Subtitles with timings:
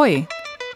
[0.00, 0.26] Hoi,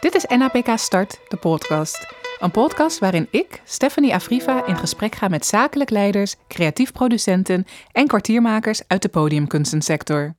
[0.04, 2.06] dit is NAPK Start, de podcast.
[2.38, 8.06] Een podcast waarin ik, Stephanie Afriva, in gesprek ga met zakelijk leiders, creatief producenten en
[8.06, 10.36] kwartiermakers uit de podiumkunstensector.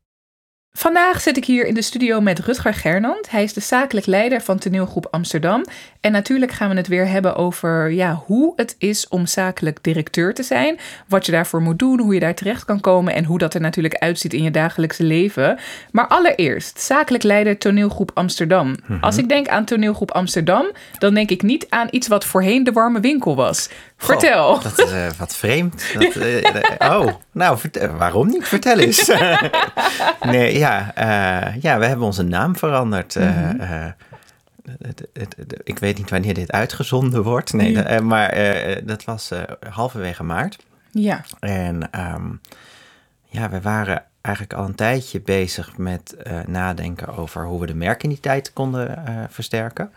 [0.77, 3.29] Vandaag zit ik hier in de studio met Rutger Gernand.
[3.29, 5.65] Hij is de zakelijk leider van toneelgroep Amsterdam.
[6.01, 10.33] En natuurlijk gaan we het weer hebben over ja, hoe het is om zakelijk directeur
[10.33, 10.79] te zijn.
[11.07, 13.61] Wat je daarvoor moet doen, hoe je daar terecht kan komen en hoe dat er
[13.61, 15.59] natuurlijk uitziet in je dagelijkse leven.
[15.91, 18.75] Maar allereerst, zakelijk leider toneelgroep Amsterdam.
[18.87, 19.03] Mhm.
[19.03, 20.65] Als ik denk aan toneelgroep Amsterdam,
[20.97, 23.69] dan denk ik niet aan iets wat voorheen de warme winkel was.
[23.97, 24.59] Vertel.
[24.59, 25.83] Dat is eh, wat vreemd.
[25.99, 28.47] Dat, eh, eh, oh, nou, vertel- waarom niet?
[28.47, 29.11] Vertel eens.
[30.21, 33.15] nee, ja, eh, ja, we hebben onze naam veranderd.
[33.15, 33.59] Eh, Mhm.
[33.59, 33.85] eh,
[34.81, 37.53] het- het- het- ik weet niet wanneer dit uitgezonden wordt.
[37.53, 40.57] Nee, eh, maar eh, dat was eh, halverwege maart.
[40.91, 41.23] Ja.
[41.39, 42.25] En ehm,
[43.29, 47.75] ja, we waren eigenlijk al een tijdje bezig met eh, nadenken over hoe we de
[47.75, 49.89] merkidentiteit konden eh, versterken.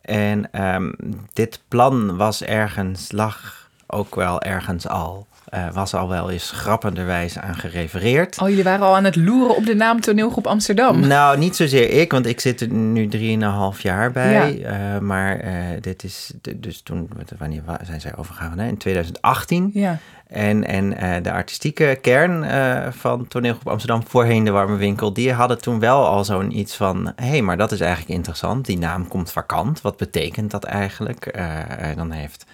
[0.00, 0.92] En ehm,
[1.32, 7.38] dit plan was ergens, lag ook wel ergens al, eh, was al wel eens grappenderwijs
[7.38, 8.38] aan gerefereerd.
[8.40, 11.00] Oh, jullie waren al aan het loeren op de naam toneelgroep Amsterdam.
[11.06, 14.66] Nou, niet zozeer ik, want ik zit er nu drieënhalf jaar bij.
[15.00, 15.44] maar
[15.80, 18.58] dit is, dus toen, wanneer wa- zijn zij overgegaan?
[18.58, 18.66] Hè?
[18.68, 19.70] In 2018.
[19.74, 19.98] Ja.
[20.26, 25.32] En, en eh, de artistieke kern eh, van toneelgroep Amsterdam, voorheen de Warme Winkel, die
[25.32, 28.66] hadden toen wel al zo'n iets van, hé, hey, maar dat is eigenlijk interessant.
[28.66, 29.80] Die naam komt vakant.
[29.80, 31.26] Wat betekent dat eigenlijk?
[31.26, 32.46] Eh, dan heeft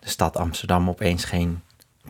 [0.00, 1.60] de stad Amsterdam opeens geen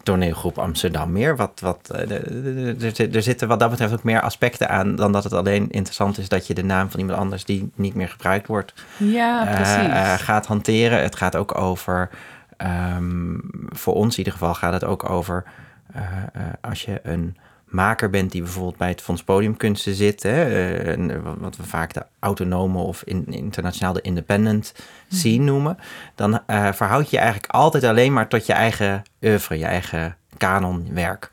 [0.02, 1.36] toneelgroep Amsterdam meer.
[1.36, 5.70] Wat, wat, er, zitten wat dat betreft ook meer aspecten aan dan dat het alleen
[5.70, 9.44] interessant is dat je de naam van iemand anders die niet meer gebruikt wordt Ja,
[9.44, 10.22] precies.
[10.22, 11.02] gaat hanteren.
[11.02, 12.10] Het gaat ook over,
[12.56, 13.34] ehm,
[13.68, 15.44] voor ons in ieder geval gaat het ook over
[15.92, 20.44] eh, eh, als je een maker bent die bijvoorbeeld bij het Fonds Podiumkunsten zit, hè,
[20.78, 24.74] eh, wat we vaak de autonome of in, internationaal de independent
[25.08, 25.78] scene noemen,
[26.14, 26.40] dan
[26.72, 31.30] verhoud je je eigenlijk altijd alleen maar tot je eigen oeuvre, je eigen kanonwerk.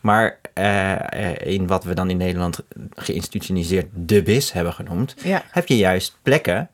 [0.00, 0.38] Maar
[1.44, 2.60] in wat we dan in Nederland
[2.94, 5.42] geïnstitutionaliseerd de BIS hebben genoemd, Ja.
[5.50, 6.68] heb je juist plekken,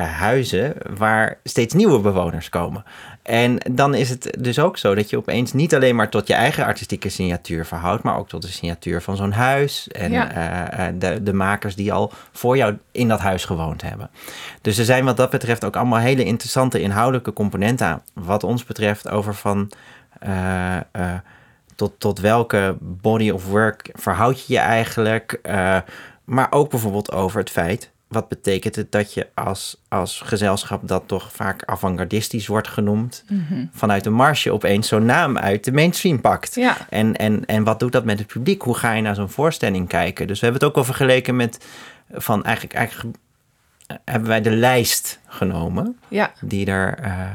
[0.00, 2.84] huizen, waar steeds nieuwe bewoners komen.
[3.22, 6.34] En dan is het dus ook zo dat je opeens niet alleen maar tot je
[6.34, 10.30] eigen artistieke signatuur verhoudt, maar ook tot de signatuur van zo'n huis en Ja.
[10.32, 14.10] eh, eh, de, de makers die al voor jou in dat huis gewoond hebben.
[14.60, 18.64] Dus er zijn wat dat betreft ook allemaal hele interessante inhoudelijke componenten aan, wat ons
[18.64, 19.70] betreft, over van.
[20.20, 20.76] eh,
[21.76, 25.40] tot, tot welke body of work verhoud je je eigenlijk?
[26.24, 31.02] maar ook bijvoorbeeld over het feit, wat betekent het dat je als, als gezelschap dat
[31.06, 33.24] toch vaak avant-gardistisch wordt genoemd,
[33.72, 36.54] vanuit de marge opeens zo'n naam uit de mainstream pakt?
[36.54, 36.76] Ja.
[36.88, 38.62] En, en, en wat doet dat met het publiek?
[38.62, 40.26] Hoe ga je naar zo'n voorstelling kijken?
[40.26, 41.66] Dus we hebben het ook al vergeleken met,
[42.10, 43.16] van eigenlijk, eigenlijk
[44.04, 46.32] hebben wij de lijst genomen Ja.
[46.40, 47.26] die er eh, eh,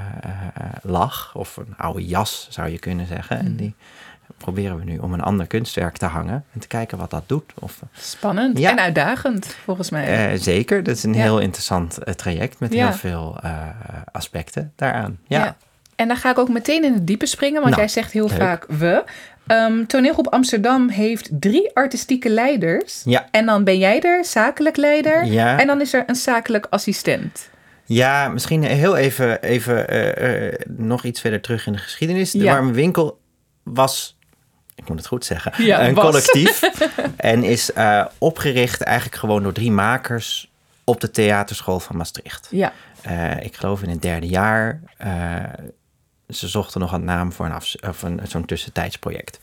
[0.53, 3.39] eh, lag, of een oude jas zou je kunnen zeggen.
[3.39, 3.75] En die
[4.53, 7.51] proberen we nu om een ander kunstwerk te hangen en te kijken wat dat doet.
[7.59, 8.71] Of, Spannend Ja.
[8.71, 10.31] en uitdagend, volgens mij.
[10.31, 11.21] eh, zeker, dat is een Ja.
[11.21, 12.87] heel interessant eh, traject met Ja.
[12.87, 13.51] heel veel eh,
[14.11, 15.19] aspecten daaraan.
[15.27, 15.55] Ja.
[15.95, 18.27] En dan ga ik ook meteen in het diepe springen, want Nou, jij zegt heel
[18.27, 18.37] leuk.
[18.37, 19.03] vaak we.
[19.47, 23.01] Ehm toneelgroep Amsterdam heeft drie artistieke leiders.
[23.05, 23.27] Ja.
[23.31, 25.25] En dan ben jij er, zakelijk leider.
[25.25, 25.59] Ja.
[25.59, 27.49] En dan is er een zakelijk assistent.
[27.85, 32.31] Ja, misschien heel even, even eh, eh, nog iets verder terug in de geschiedenis.
[32.31, 32.53] De Ja.
[32.53, 33.19] Warme Winkel
[33.63, 34.16] was,
[34.77, 36.05] ik moet het goed zeggen, Ja, een was.
[36.05, 36.61] collectief.
[37.17, 40.51] en is eh, opgericht eigenlijk gewoon door drie makers
[40.83, 42.47] op de theaterschool van Maastricht.
[42.51, 42.73] Ja.
[43.01, 44.81] Eh, ik geloof in het derde jaar.
[44.97, 45.43] eh,
[46.29, 47.61] ze zochten nog een naam voor een
[48.01, 49.39] een, zo'n tussentijdsproject.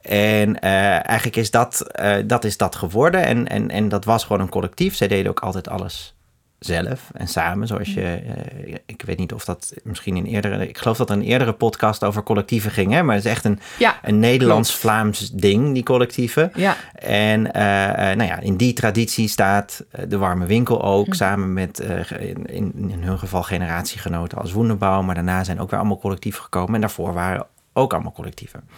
[0.00, 1.86] En eigenlijk is dat,
[2.26, 3.24] dat is dat geworden.
[3.24, 4.94] En, en, en dat was gewoon een collectief.
[4.96, 6.14] Zij deden ook altijd alles
[6.60, 7.66] zelf en samen.
[7.66, 11.16] Zoals je, eh, ik weet niet of dat misschien in eerdere, ik geloof dat er
[11.16, 12.92] een eerdere podcast over collectieven ging.
[12.92, 13.02] Hè?
[13.02, 16.52] Maar het is echt een, Ja, een Nederlands-Vlaams ding, die collectieven.
[16.54, 16.76] Ja.
[16.94, 21.12] En eh, eh, nou ja, in die traditie staat de warme winkel ook, Hm.
[21.12, 21.78] samen met
[22.18, 25.02] in, in, hun geval generatiegenoten als Woenderbouw.
[25.02, 26.74] Maar daarna zijn ook weer allemaal collectieven gekomen.
[26.74, 28.68] En daarvoor waren ook allemaal collectieven.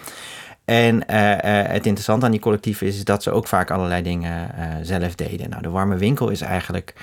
[0.64, 1.10] En
[1.72, 4.50] het interessante aan die collectieven is dat ze ook vaak allerlei dingen
[4.82, 5.50] zelf deden.
[5.50, 6.94] Nou, de warme winkel is eigenlijk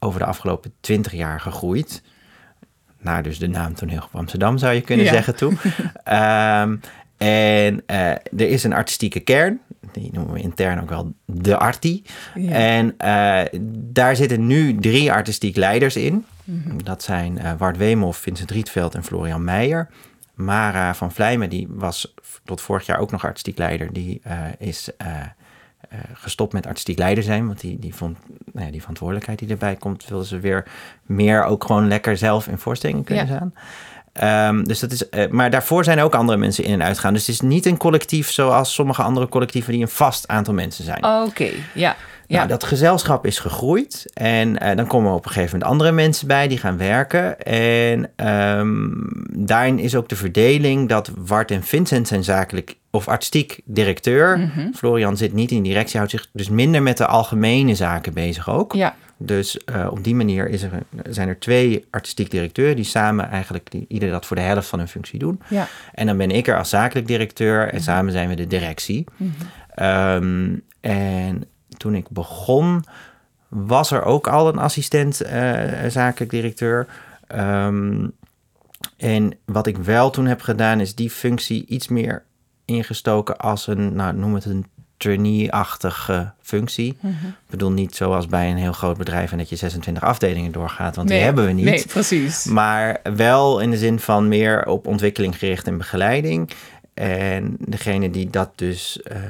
[0.00, 2.02] over de afgelopen twintig jaar gegroeid.
[3.02, 5.12] naar dus de naam Toneelgroep Amsterdam zou je kunnen Ja.
[5.12, 5.52] zeggen toe.
[6.04, 6.76] Ehm,
[7.16, 9.60] en eh, er is een artistieke kern,
[9.92, 12.02] die noemen we intern ook wel de arti.
[12.34, 12.50] Ja.
[12.50, 16.24] En eh, daar zitten nu drie artistiek leiders in.
[16.44, 16.78] Mhm.
[16.82, 19.88] Dat zijn eh Wart Weemhoff, Vincent Rietveld en Florian Meijer.
[20.34, 22.14] Mara van Vlijmen, die was
[22.44, 23.92] tot vorig jaar ook nog artistiek leider.
[23.92, 25.26] Die eh, is eh, eh,
[26.14, 27.46] gestopt met artistiek leider zijn.
[27.46, 28.18] Want die, die vond
[28.52, 30.66] nou ja, die verantwoordelijkheid die erbij komt, wilde ze weer
[31.02, 33.34] meer ook gewoon lekker zelf in voorstellingen kunnen Ja.
[33.36, 33.54] staan.
[34.12, 37.12] Ehm, dus dat is, eh, maar daarvoor zijn ook andere mensen in en uitgaan.
[37.12, 40.84] Dus het is niet een collectief zoals sommige andere collectieven die een vast aantal mensen
[40.84, 41.04] zijn.
[41.04, 41.96] Oké, ja.
[42.26, 42.36] Ja.
[42.36, 46.26] Nou, dat gezelschap is gegroeid en eh, dan komen op een gegeven moment andere mensen
[46.26, 47.40] bij die gaan werken.
[47.42, 48.88] En ehm,
[49.46, 54.38] daarin is ook de verdeling dat Wart en Vincent zijn zakelijk of artistiek directeur.
[54.38, 54.72] Mhm.
[54.72, 58.72] Florian zit niet in directie, houdt zich dus minder met de algemene zaken bezig ook.
[58.72, 58.94] ja.
[59.22, 60.70] Dus eh, op die manier is er,
[61.08, 64.78] zijn er twee artistiek directeuren die samen eigenlijk die, ieder dat voor de helft van
[64.78, 65.40] hun functie doen.
[65.48, 65.66] Ja.
[65.94, 69.04] En dan ben ik er als zakelijk directeur en samen zijn we de directie.
[69.74, 71.44] Ehm, en
[71.76, 72.84] toen ik begon,
[73.48, 76.86] was er ook al een assistent eh, zakelijk directeur.
[77.26, 78.06] Ehm,
[78.96, 82.22] en wat ik wel toen heb gedaan, is die functie iets meer
[82.70, 86.96] ingestoken als een, nou, noem het een trainee-achtige functie.
[87.00, 87.26] Mhm.
[87.26, 90.96] Ik bedoel niet zoals bij een heel groot bedrijf en dat je 26 afdelingen doorgaat,
[90.96, 91.64] want Nee, die hebben we niet.
[91.64, 92.44] Nee, precies.
[92.44, 96.50] Maar wel in de zin van meer op ontwikkeling gericht en begeleiding.
[96.94, 99.24] En degene die dat dus eh, eh,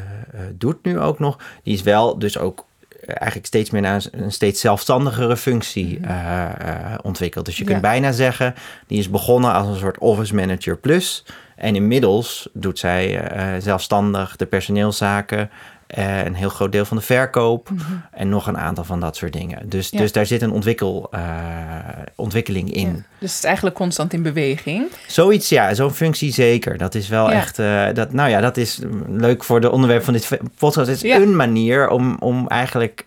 [0.55, 2.67] doet nu ook nog, die is wel dus ook
[3.07, 7.45] eigenlijk steeds meer naar een, steeds zelfstandigere functie eh, eh, ontwikkeld.
[7.45, 7.87] Dus je kunt Mhm.
[7.87, 7.93] Ja.
[7.93, 8.55] bijna zeggen,
[8.87, 11.25] die is begonnen als een soort office manager plus.
[11.61, 15.51] En inmiddels doet zij eh, zelfstandig de personeelszaken,
[15.91, 17.69] eh, een heel groot deel van de verkoop
[18.13, 19.69] en nog een aantal van dat soort dingen.
[19.69, 19.97] Dus, Mhm.
[19.97, 20.03] Ja.
[20.03, 21.21] dus daar zit een ontwikkel, eh,
[22.15, 22.87] ontwikkeling in.
[22.89, 23.03] Ja.
[23.19, 24.83] Dus het is eigenlijk constant in beweging.
[25.07, 26.79] Zoiets, ja, zo'n functie zeker.
[26.79, 27.37] Dat is wel Ja.
[27.37, 28.79] echt, eh, dat, nou ja, dat is
[29.09, 30.29] leuk voor de onderwerp van dit
[30.59, 30.89] podcast.
[30.89, 33.03] Het is een manier om, om eigenlijk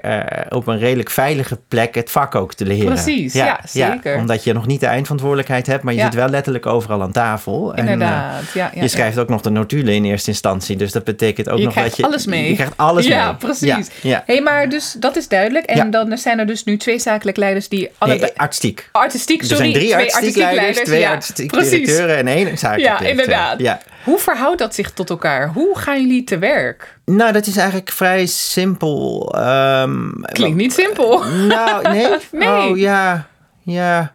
[0.50, 2.86] op een redelijk veilige plek het vak ook te leren.
[2.86, 4.18] Precies, ja, zeker.
[4.18, 7.74] omdat je nog niet de eindverantwoordelijkheid hebt, maar je zit wel letterlijk overal aan tafel.
[7.76, 8.52] En, Inderdaad.
[8.54, 11.58] ja, ja, je schrijft ook nog de notulen in eerste instantie, dus dat betekent ook
[11.58, 12.04] Je nog dat je...
[12.04, 12.48] alles mee.
[12.50, 13.36] Je krijgt alles ja, mee.
[13.36, 13.68] precies.
[13.68, 14.24] Ja, ja.
[14.26, 15.66] hey, maar dus dat is duidelijk.
[15.66, 15.84] En Ja.
[15.86, 18.22] dan zijn er dus nu twee zakelijk leiders die allebei...
[18.30, 18.90] Nee, artistiek.
[18.92, 19.62] artistiek, Er sorry.
[19.64, 21.70] zijn drie artistiek leiders, twee ja, artistiek precies.
[21.72, 23.60] directeuren en één zakelijk Ja, inderdaad.
[23.60, 23.80] Ja.
[24.04, 25.48] Hoe verhoudt dat zich tot elkaar?
[25.54, 26.98] Hoe gaan jullie te werk?
[27.06, 29.34] Nou, dat is eigenlijk vrij simpel.
[29.38, 31.24] ehm, Klinkt niet simpel.
[31.24, 32.08] Nou, nee.
[32.32, 32.48] Nee.
[32.48, 33.28] Oh, ja.
[33.64, 34.14] Ja.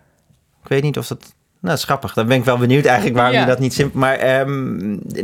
[0.62, 1.36] Ik weet niet of dat...
[1.60, 2.12] Nou, dat is grappig.
[2.14, 3.40] Dan ben ik wel benieuwd eigenlijk waarom Ja.
[3.40, 3.98] je dat niet simpel...
[4.00, 4.76] Maar ehm,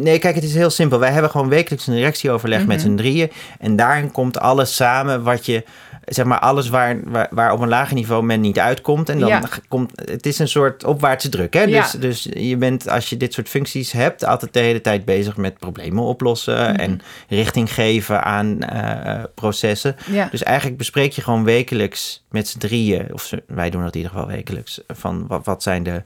[0.03, 0.99] nee, kijk, het is heel simpel.
[0.99, 2.69] Wij hebben gewoon wekelijks een directieoverleg Mhm.
[2.69, 3.31] met z'n drieën.
[3.59, 5.65] En daarin komt alles samen wat je...
[6.07, 9.09] Zeg maar alles waar, waar, waar op een lager niveau men niet uitkomt.
[9.09, 9.43] En dan Ja.
[9.69, 9.93] komt...
[10.05, 11.63] Het is een soort opwaartse druk, hè?
[11.63, 11.81] Ja.
[11.81, 14.25] Dus, dus je bent, als je dit soort functies hebt...
[14.25, 16.73] altijd de hele tijd bezig met problemen oplossen...
[16.73, 16.81] Mhm.
[16.81, 19.97] en richting geven aan eh, processen.
[20.11, 20.29] Ja.
[20.31, 24.13] Dus eigenlijk bespreek je gewoon wekelijks met z'n drieën, of wij doen dat in ieder
[24.17, 26.03] geval wekelijks, van wat, wat zijn de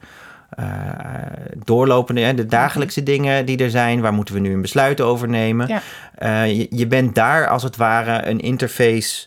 [0.49, 0.65] eh,
[1.65, 5.69] doorlopende, de dagelijkse dingen die er zijn, waar moeten we nu een besluit over nemen.
[5.69, 5.83] Ja.
[6.15, 9.27] Eh, je, je bent daar als het ware een interface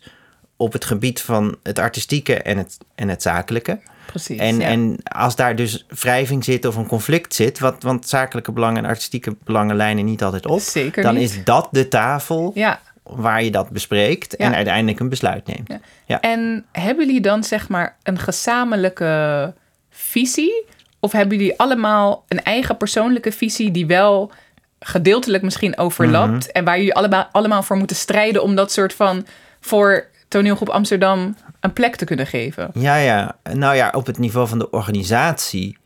[0.62, 3.80] op het gebied van het artistieke en het, en het zakelijke.
[4.06, 4.40] Precies.
[4.40, 4.68] En, ja.
[4.68, 8.90] en als daar dus wrijving zit of een conflict zit, wat, want zakelijke belangen en
[8.90, 11.24] artistieke belangen lijnen niet altijd op, Zeker dan niet.
[11.24, 12.80] is dat de tafel Ja.
[13.04, 15.68] waar je dat bespreekt en uiteindelijk een besluit neemt.
[15.68, 15.80] Ja.
[16.06, 16.20] Ja.
[16.22, 19.54] En hebben jullie dan zeg maar een gezamenlijke
[19.90, 20.66] visie?
[21.00, 24.32] Of hebben jullie allemaal een eigen persoonlijke visie die wel
[24.80, 26.50] gedeeltelijk misschien overlapt Mhm.
[26.52, 29.26] en waar jullie allemaal, allemaal voor moeten strijden om dat soort van
[29.60, 32.70] voor toneelgroep Amsterdam een plek te kunnen geven?
[32.74, 33.36] Ja, ja.
[33.54, 35.78] Nou ja, op het niveau van de organisatie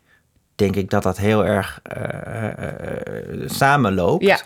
[0.56, 4.24] denk ik dat dat heel erg eh, eh, eh, samenloopt.
[4.24, 4.40] Ja.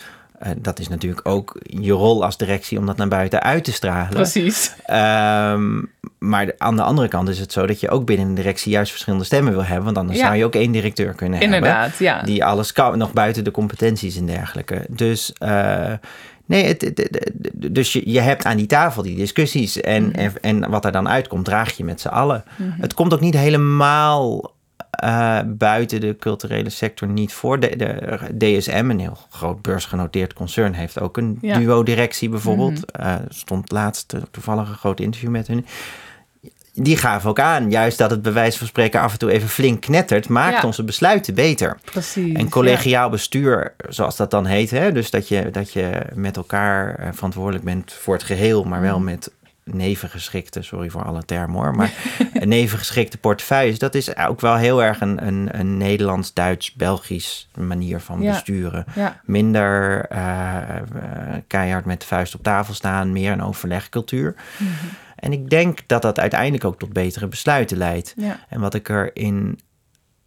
[0.58, 4.10] Dat is natuurlijk ook je rol als directie om dat naar buiten uit te stralen.
[4.10, 4.74] Precies.
[4.86, 5.82] Ehm,
[6.20, 8.92] maar aan de andere kant is het zo dat je ook binnen een directie juist
[8.92, 9.86] verschillende stemmen wil hebben.
[9.86, 10.26] Want anders Ja.
[10.26, 11.58] zou je ook één directeur kunnen hebben.
[11.58, 12.22] Inderdaad, ja.
[12.22, 14.86] Die alles kan, nog buiten de competenties en dergelijke.
[14.90, 15.34] Dus
[16.50, 19.82] nee, het, het- het- het- dus je, je hebt aan die tafel die discussies.
[19.82, 20.16] En, Mhm.
[20.16, 22.44] en, en wat er dan uitkomt, draag je met z'n allen.
[22.62, 24.54] Het komt ook niet helemaal
[24.90, 27.60] eh, buiten de culturele sector niet voor.
[27.60, 27.76] De,
[28.38, 31.56] de DSM, een heel groot beursgenoteerd concern, heeft ook een Ja.
[31.56, 31.64] Mhm.
[31.66, 32.92] duo-directie bijvoorbeeld.
[32.92, 35.66] Eh, stond laatst eh, toevallig een groot interview met hun.
[36.82, 39.50] Die gaven ook aan, juist dat het bij wijze van spreken af en toe even
[39.50, 40.64] flink knettert, maakt Ja.
[40.68, 41.78] onze besluiten beter.
[41.84, 42.34] Precies.
[42.36, 44.92] En collegiaal bestuur, zoals dat dan heet, hè?
[44.92, 49.00] dus dat je, dat je met elkaar eh, verantwoordelijk bent voor het geheel, maar wel
[49.00, 49.32] met
[49.64, 51.92] nevengeschikte, sorry voor alle termen hoor, maar
[52.34, 58.32] nevengeschikte portefeuilles, dat is ook wel heel erg een, een, een Nederlands-Duits-Belgisch manier van Ja.
[58.32, 58.86] besturen.
[58.96, 59.20] Ja.
[59.26, 60.84] Minder eh, eh,
[61.48, 64.36] keihard met de vuist op tafel staan, meer een overlegcultuur.
[64.58, 64.70] Mhm.
[65.20, 68.14] En ik denk dat dat uiteindelijk ook tot betere besluiten leidt.
[68.18, 68.40] Ja.
[68.50, 69.60] En wat ik er in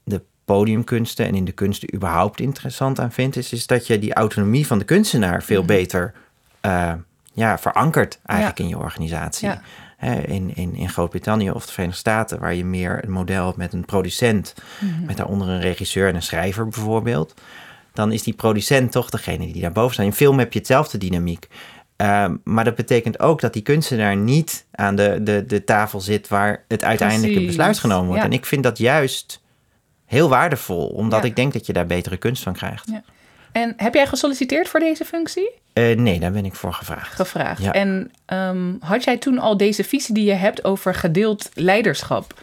[0.05, 4.15] de podiumkunsten en in de kunsten überhaupt interessant aan vind, is, is dat je die
[4.15, 6.13] autonomie van de kunstenaar veel beter
[6.61, 6.93] eh,
[7.33, 8.65] ja, verankert eigenlijk Ja.
[8.65, 9.49] in je organisatie.
[9.49, 9.61] Ja.
[10.27, 13.73] In, in, in Groot-Brittannië of de Verenigde Staten, waar je meer een model hebt met
[13.73, 14.55] een producent,
[15.07, 17.35] met daaronder een regisseur en een schrijver bijvoorbeeld,
[17.93, 20.07] dan is die producent toch degene die daarboven staat.
[20.07, 21.49] In film heb je hetzelfde dynamiek.
[21.97, 26.29] Ehm, maar dat betekent ook dat die kunstenaar niet aan de, de, de tafel zit
[26.29, 28.21] waar het uiteindelijke Precies, besluit genomen wordt.
[28.23, 28.27] ja.
[28.29, 29.41] En ik vind dat juist
[30.07, 31.29] heel waardevol, omdat Ja.
[31.29, 32.89] ik denk dat je daar betere kunst van krijgt.
[32.91, 33.03] Ja.
[33.53, 35.51] En heb jij gesolliciteerd voor deze functie?
[35.73, 37.15] Eh, nee, daar ben ik voor gevraagd.
[37.15, 37.63] Gevraagd.
[37.63, 37.73] Ja.
[37.73, 42.35] En ehm, had jij toen al deze visie die je hebt over gedeeld leiderschap?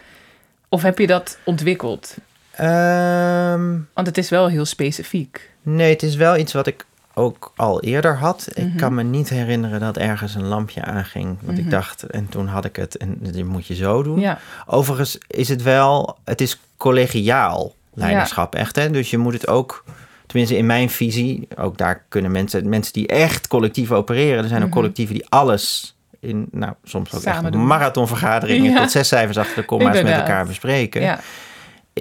[0.68, 2.14] Of heb je dat ontwikkeld?
[2.50, 5.50] Ehm, Want het is wel heel specifiek.
[5.62, 6.84] nee, het is wel iets wat ik
[7.20, 8.48] ook al eerder had.
[8.54, 8.66] Mhm.
[8.66, 11.38] Ik kan me niet herinneren dat ergens een lampje aanging.
[11.42, 14.12] Want ik dacht, en toen had ik het, en dit moet je zo doen.
[14.14, 14.22] Mhm.
[14.22, 14.38] Ja.
[14.66, 18.76] Overigens is het wel, het is collegiaal leiderschap, echt.
[18.76, 18.90] Hè?
[18.90, 19.84] Dus je moet het ook,
[20.26, 24.62] tenminste in mijn visie, ook daar kunnen mensen, mensen die echt collectief opereren, er zijn
[24.64, 27.28] ook collectieven die alles in, nou, soms ook Mhm.
[27.30, 27.66] Samen echt doen.
[27.66, 28.78] marathonvergaderingen Ja.
[28.80, 31.02] tot zes cijfers achter de komma's met elkaar bespreken.
[31.02, 31.20] Ja.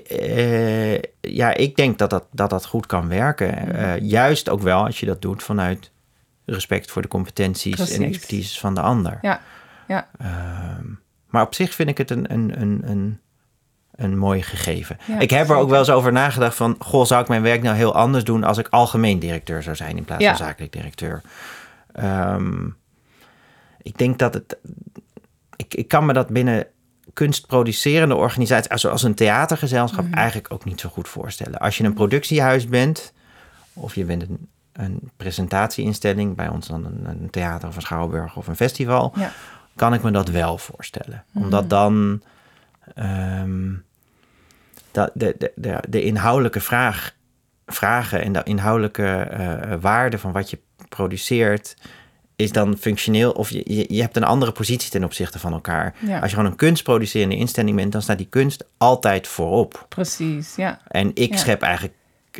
[0.07, 0.93] Eh,
[1.39, 3.73] ja, ik denk dat dat, dat, dat goed kan werken.
[3.73, 5.91] Eh, juist ook wel als je dat doet vanuit
[6.45, 7.97] respect voor de competenties Precies.
[7.97, 9.17] en expertises van de ander.
[9.21, 9.41] Ja.
[9.87, 10.07] Ja.
[10.17, 10.85] Ehm,
[11.27, 13.19] maar op zich vind ik het een, een, een, een,
[13.95, 14.97] een mooi gegeven.
[15.05, 16.75] Ja, ik heb er ook wel eens over nagedacht van...
[16.79, 18.43] goh, zou ik mijn werk nou heel anders doen...
[18.43, 20.35] als ik algemeen directeur zou zijn in plaats Ja.
[20.35, 21.21] van zakelijk directeur?
[21.91, 22.67] Ehm,
[23.81, 24.57] ik denk dat het...
[25.55, 26.67] Ik, ik kan me dat binnen
[27.13, 28.81] kunstproducerende organisaties...
[28.81, 30.13] zoals een theatergezelschap Mhm.
[30.13, 31.59] eigenlijk ook niet zo goed voorstellen.
[31.59, 33.13] Als je een productiehuis bent...
[33.73, 36.35] of je bent een, een presentatieinstelling...
[36.35, 39.31] bij ons dan een, een theater of een schouwburg of een festival Ja.
[39.75, 41.23] kan ik me dat wel voorstellen.
[41.31, 41.43] Mhm.
[41.43, 42.21] Omdat dan
[42.95, 43.71] ehm,
[44.91, 47.15] dat de, de, de, de inhoudelijke vraag,
[47.65, 51.75] vragen en de inhoudelijke eh, waarde van wat je produceert,
[52.39, 55.95] is dan functioneel of je, je, je hebt een andere positie ten opzichte van elkaar.
[55.99, 56.19] Ja.
[56.19, 59.85] Als je gewoon een kunstproducerende instelling bent, dan staat die kunst altijd voorop.
[59.89, 60.55] Precies.
[60.55, 60.79] Ja.
[60.87, 61.37] En ik Ja.
[61.37, 61.93] schep eigenlijk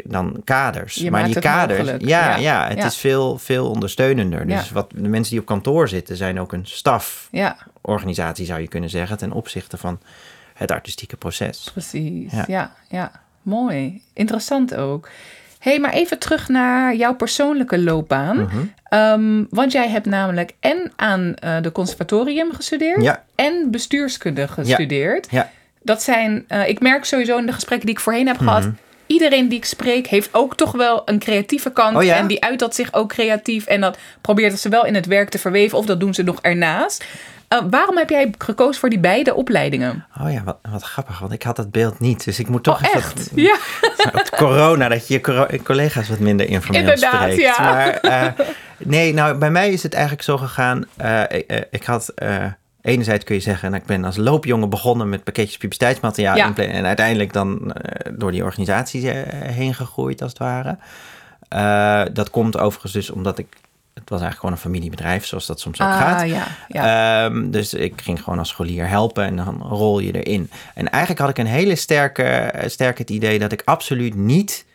[0.03, 0.95] dan kaders.
[0.95, 2.35] Je maar die kaders, ja, Ja.
[2.35, 2.67] ja.
[2.67, 4.47] het is veel, veel ondersteunender.
[4.47, 7.57] Dus wat de mensen die op kantoor zitten, zijn ook een staf Ja.
[7.81, 9.99] organisatie, zou je kunnen zeggen, ten opzichte van
[10.53, 11.69] het artistieke proces.
[11.73, 12.75] Precies, ja.
[12.89, 14.01] ja, Mooi.
[14.13, 15.09] Interessant ook.
[15.59, 18.37] Hey, maar even terug naar jouw persoonlijke loopbaan.
[18.37, 18.57] Mhm.
[18.83, 23.01] Ehm, want jij hebt namelijk en aan eh, de conservatorium gestudeerd...
[23.01, 23.23] Ja.
[23.35, 25.27] en bestuurskunde gestudeerd.
[25.31, 25.51] Ja,
[25.81, 28.63] Dat zijn, eh, ik merk sowieso in de gesprekken die ik voorheen heb gehad...
[28.63, 28.71] Mhm.
[29.05, 31.97] iedereen die ik spreek heeft ook toch wel een creatieve kant...
[31.97, 32.15] Oh ja?
[32.15, 33.65] en die uit dat zich ook creatief...
[33.65, 35.77] en dat probeert ze wel in het werk te verweven...
[35.77, 37.05] of dat doen ze nog ernaast.
[37.49, 40.05] Eh, waarom heb jij gekozen voor die beide opleidingen?
[40.21, 42.23] oh ja, wat, wat grappig, want ik had dat beeld niet.
[42.25, 42.99] Dus ik moet toch Oh, even...
[42.99, 43.31] echt?
[43.35, 43.57] Ja.
[44.37, 47.41] Corona, dat je je collega's wat minder informeel Inderdaad, spreekt.
[47.41, 47.55] ja.
[47.59, 48.45] Maar eh,
[48.77, 50.85] nee, nou, bij mij is het eigenlijk zo gegaan.
[50.97, 52.13] eh, ik, ik had...
[52.81, 56.53] Enerzijds kun je zeggen, nou, ik ben als loopjongen begonnen met pakketjes publiciteitsmateriaal Ja.
[56.55, 57.75] en uiteindelijk dan
[58.13, 59.09] door die organisatie
[59.45, 60.77] heen gegroeid als het ware.
[62.13, 63.47] Dat komt overigens dus omdat ik,
[63.99, 66.21] het was eigenlijk gewoon een familiebedrijf zoals dat soms ook gaat.
[66.21, 66.43] Ah, ja.
[66.67, 67.25] ja.
[67.25, 70.51] Ehm, dus ik ging gewoon als scholier helpen en dan rol je erin.
[70.75, 74.65] En eigenlijk had ik een hele sterke, sterk het idee dat ik absoluut niet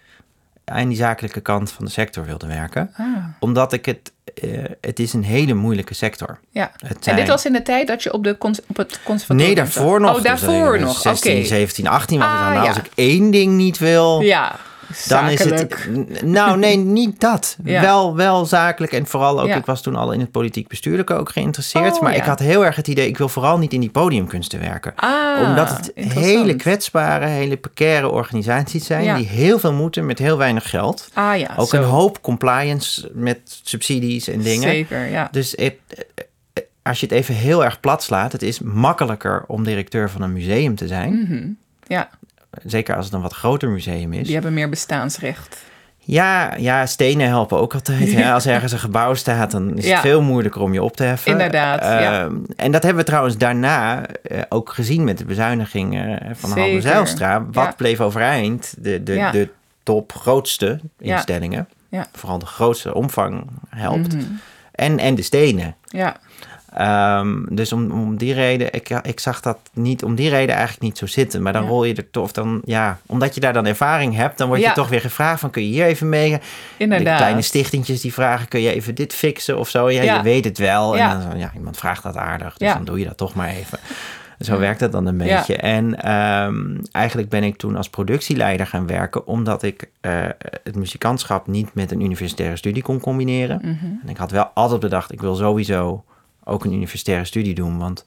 [0.65, 2.91] aan die zakelijke kant van de sector wilde werken.
[2.97, 3.07] Ah,
[3.41, 6.39] Omdat ik het, eh, het is een hele moeilijke sector.
[6.51, 6.73] ja.
[6.87, 9.47] Het En dit was in de tijd dat je op, de cons- op het conservatorium
[9.47, 10.01] Nee, daarvoor zat?
[10.01, 10.09] nog.
[10.11, 10.99] Oh, Dus, daarvoor eh, nog.
[11.01, 11.47] 16, Oké.
[11.47, 12.47] 17, 18 was het dan.
[12.47, 12.73] Ah, Nou, ja.
[12.73, 14.57] als ik één ding niet wil, Ja,
[15.09, 15.89] dan is het...
[16.23, 17.57] Nou, nee, niet dat.
[17.65, 17.81] Ja.
[17.81, 19.47] Wel, wel zakelijk en vooral ook...
[19.47, 19.57] Ja.
[19.57, 21.95] Ik was toen al in het politiek bestuurlijke ook geïnteresseerd.
[21.95, 22.19] Oh, maar ja.
[22.19, 23.09] ik had heel erg het idee...
[23.09, 24.93] ik wil vooral niet in die podiumkunsten werken.
[24.97, 29.17] Ah, Omdat het hele kwetsbare, hele precaire organisaties zijn...
[29.17, 31.09] Die heel veel moeten met heel weinig geld.
[31.13, 31.77] Ah ja, Ook zo.
[31.77, 34.69] een hoop compliance met subsidies en dingen.
[34.69, 35.29] Zeker, ja.
[35.31, 35.75] Dus het,
[36.55, 38.33] eh, als je het even heel erg plat slaat...
[38.33, 41.21] het is makkelijker om directeur van een museum te zijn.
[41.21, 41.49] Mhm.
[41.87, 42.09] Ja,
[42.65, 44.25] Zeker als het een wat groter museum is.
[44.25, 45.57] die hebben meer bestaansrecht.
[46.07, 48.13] Ja, ja, stenen helpen ook altijd.
[48.15, 48.33] Hè?
[48.33, 49.93] Als ergens een gebouw staat, dan is Ja.
[49.93, 51.33] het veel moeilijker om je op te heffen.
[51.33, 52.23] Inderdaad, ja.
[52.25, 56.51] Ehm, En dat hebben we trouwens daarna eh, ook gezien met de bezuinigingen eh, van
[56.51, 56.83] Zeker.
[56.83, 57.45] Zijlstra.
[57.45, 57.73] Wat Ja.
[57.77, 58.75] bleef overeind?
[58.79, 59.49] De, de, de
[59.83, 61.69] top grootste instellingen.
[62.13, 64.15] Vooral de grootste omvang helpt.
[64.15, 64.25] Mhm.
[64.73, 65.75] En, en de stenen.
[65.87, 66.17] Ja,
[66.75, 70.83] Ehm, dus om, om die reden, ik, ik zag dat niet om die reden eigenlijk
[70.85, 71.43] niet zo zitten.
[71.43, 71.69] Maar dan Ja.
[71.69, 74.73] rol je er toch, dan, ja, omdat je daar dan ervaring hebt, dan word je
[74.73, 76.39] toch weer gevraagd van kun je hier even mee?
[76.77, 77.07] Inderdaad.
[77.17, 79.91] De kleine stichtingjes die vragen, kun je even dit fixen of zo?
[79.91, 80.17] Ja, Ja.
[80.17, 80.97] je weet het wel.
[80.97, 83.79] En dan, ja, iemand vraagt dat aardig, dus dan doe je dat toch maar even.
[84.41, 85.57] Zo werkt het dan een beetje.
[85.57, 90.13] En ehm, eigenlijk ben ik toen als productieleider gaan werken, omdat ik eh,
[90.65, 93.59] het muzikantschap niet met een universitaire studie kon combineren.
[93.63, 93.85] Mhm.
[94.03, 96.05] En ik had wel altijd bedacht, ik wil sowieso
[96.45, 98.05] ook een universitaire studie doen, want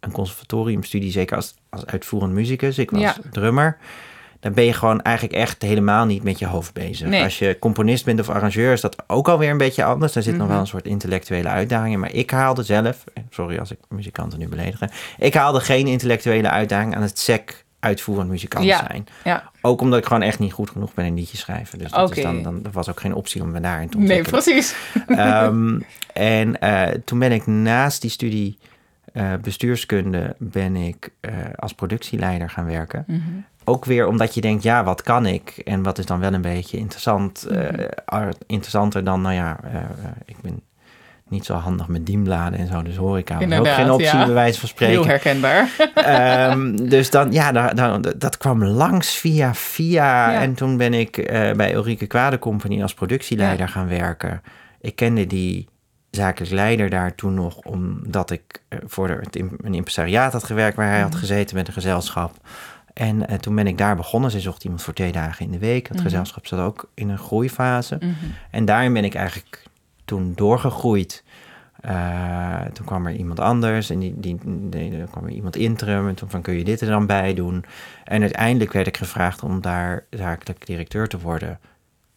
[0.00, 3.14] een conservatoriumstudie, zeker als, als uitvoerend muzikus, ik was Ja.
[3.30, 3.76] drummer,
[4.40, 7.08] dan ben je gewoon eigenlijk echt helemaal niet met je hoofd bezig.
[7.08, 7.22] Nee.
[7.22, 10.12] Als je componist bent of arrangeur, is dat ook alweer een beetje anders.
[10.12, 10.50] Daar zit nog Mhm.
[10.52, 12.00] wel een soort intellectuele uitdaging in.
[12.00, 16.94] Maar ik haalde zelf, sorry als ik muzikanten nu beledigen, ik haalde geen intellectuele uitdaging
[16.96, 18.86] aan het sec uitvoerend muzikant Ja.
[18.88, 19.06] zijn.
[19.24, 21.78] Ja, Ook omdat ik gewoon echt niet goed genoeg ben in liedjes schrijven.
[21.78, 24.06] Dus dat is dan, dan er was ook geen optie om me daarin te nee,
[24.06, 24.42] ontwikkelen.
[24.42, 24.74] precies.
[25.06, 25.80] Ehm,
[26.12, 28.58] en eh, toen ben ik naast die studie
[29.12, 33.04] eh, bestuurskunde ben ik eh, als productieleider gaan werken.
[33.06, 33.20] Mhm.
[33.64, 35.48] Ook weer omdat je denkt, ja, wat kan ik?
[35.64, 37.46] En wat is dan wel een beetje interessant?
[37.50, 38.30] Mhm.
[38.46, 39.60] interessanter dan, nou ja,
[40.24, 40.60] ik ben
[41.28, 42.82] niet zo handig met dienbladen en zo.
[42.82, 44.24] Dus horeca was ook geen optie, ja.
[44.24, 44.94] bij wijze van spreken.
[44.94, 45.68] Heel herkenbaar.
[45.94, 50.30] Ehm, dus dan, ja, daar- dat kwam langs via via.
[50.32, 50.40] Ja.
[50.40, 54.42] En toen ben ik eh, bij Ulrike Kwade Company als productieleider gaan werken.
[54.80, 55.68] Ik kende die
[56.10, 60.88] zakelijk leider daar toen nog, omdat ik eh, voor het een impresariaat had gewerkt waar
[60.90, 61.18] hij had Mhm.
[61.18, 62.32] gezeten met een gezelschap.
[62.92, 64.30] En eh, toen ben ik daar begonnen.
[64.30, 65.86] Ze zocht iemand voor twee dagen in de week.
[65.86, 66.04] Het Mhm.
[66.04, 67.96] gezelschap zat ook in een groeifase.
[68.00, 68.10] Mhm.
[68.50, 69.62] En daarin ben ik eigenlijk
[70.14, 71.24] toen doorgegroeid.
[71.80, 74.38] Eh, toen kwam er iemand anders en die, die,
[75.10, 76.08] kwam er iemand interim.
[76.08, 77.64] En toen van kun je dit er dan bij doen.
[78.04, 81.58] En uiteindelijk werd ik gevraagd om daar zakelijk directeur te worden.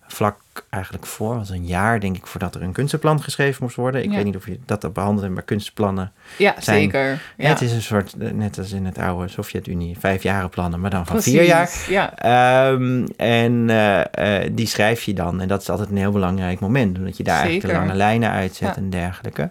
[0.01, 0.39] Vlak
[0.69, 4.03] eigenlijk voor, was een jaar denk ik, voordat er een kunstenplan geschreven moest worden.
[4.03, 4.15] Ik Ja.
[4.15, 6.11] weet niet of je dat behandelt, maar kunstenplannen.
[6.37, 7.21] Ja, Zijn- zeker.
[7.37, 7.47] Ja.
[7.49, 11.15] Het is een soort, eh, net als in het oude Sovjet-Unie, vijfjarenplannen, maar dan van
[11.15, 11.69] Precies, vier jaar.
[11.89, 15.41] Ja, Ehm, en eh, eh, die schrijf je dan.
[15.41, 16.97] En dat is altijd een heel belangrijk moment.
[16.97, 18.75] Omdat je daar eigenlijk de lange lijnen uitzet Ja.
[18.75, 19.49] en dergelijke.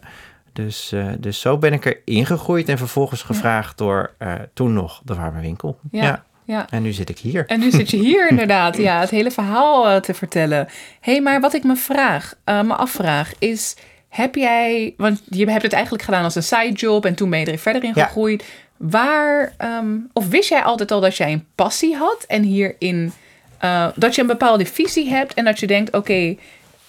[0.52, 2.68] Dus, dus zo ben ik er ingegroeid.
[2.68, 4.11] En vervolgens gevraagd door
[4.54, 5.78] toen nog de warme winkel.
[5.90, 6.24] Ja.
[6.46, 6.66] Ja.
[6.70, 7.44] En nu zit ik hier.
[7.46, 10.68] En nu zit je hier inderdaad, ja, het hele verhaal eh, te vertellen.
[11.00, 13.76] Hé, hey, maar wat ik me vraag, eh, me afvraag, is:
[14.09, 17.46] heb jij, want je hebt het eigenlijk gedaan als een sidejob en toen ben je
[17.46, 18.04] er verder in Ja.
[18.04, 18.44] gegroeid.
[18.76, 23.12] Waar, ehm, of wist jij altijd al dat jij een passie had en hierin,
[23.59, 26.37] eh, dat je een bepaalde visie hebt en dat je denkt: oké,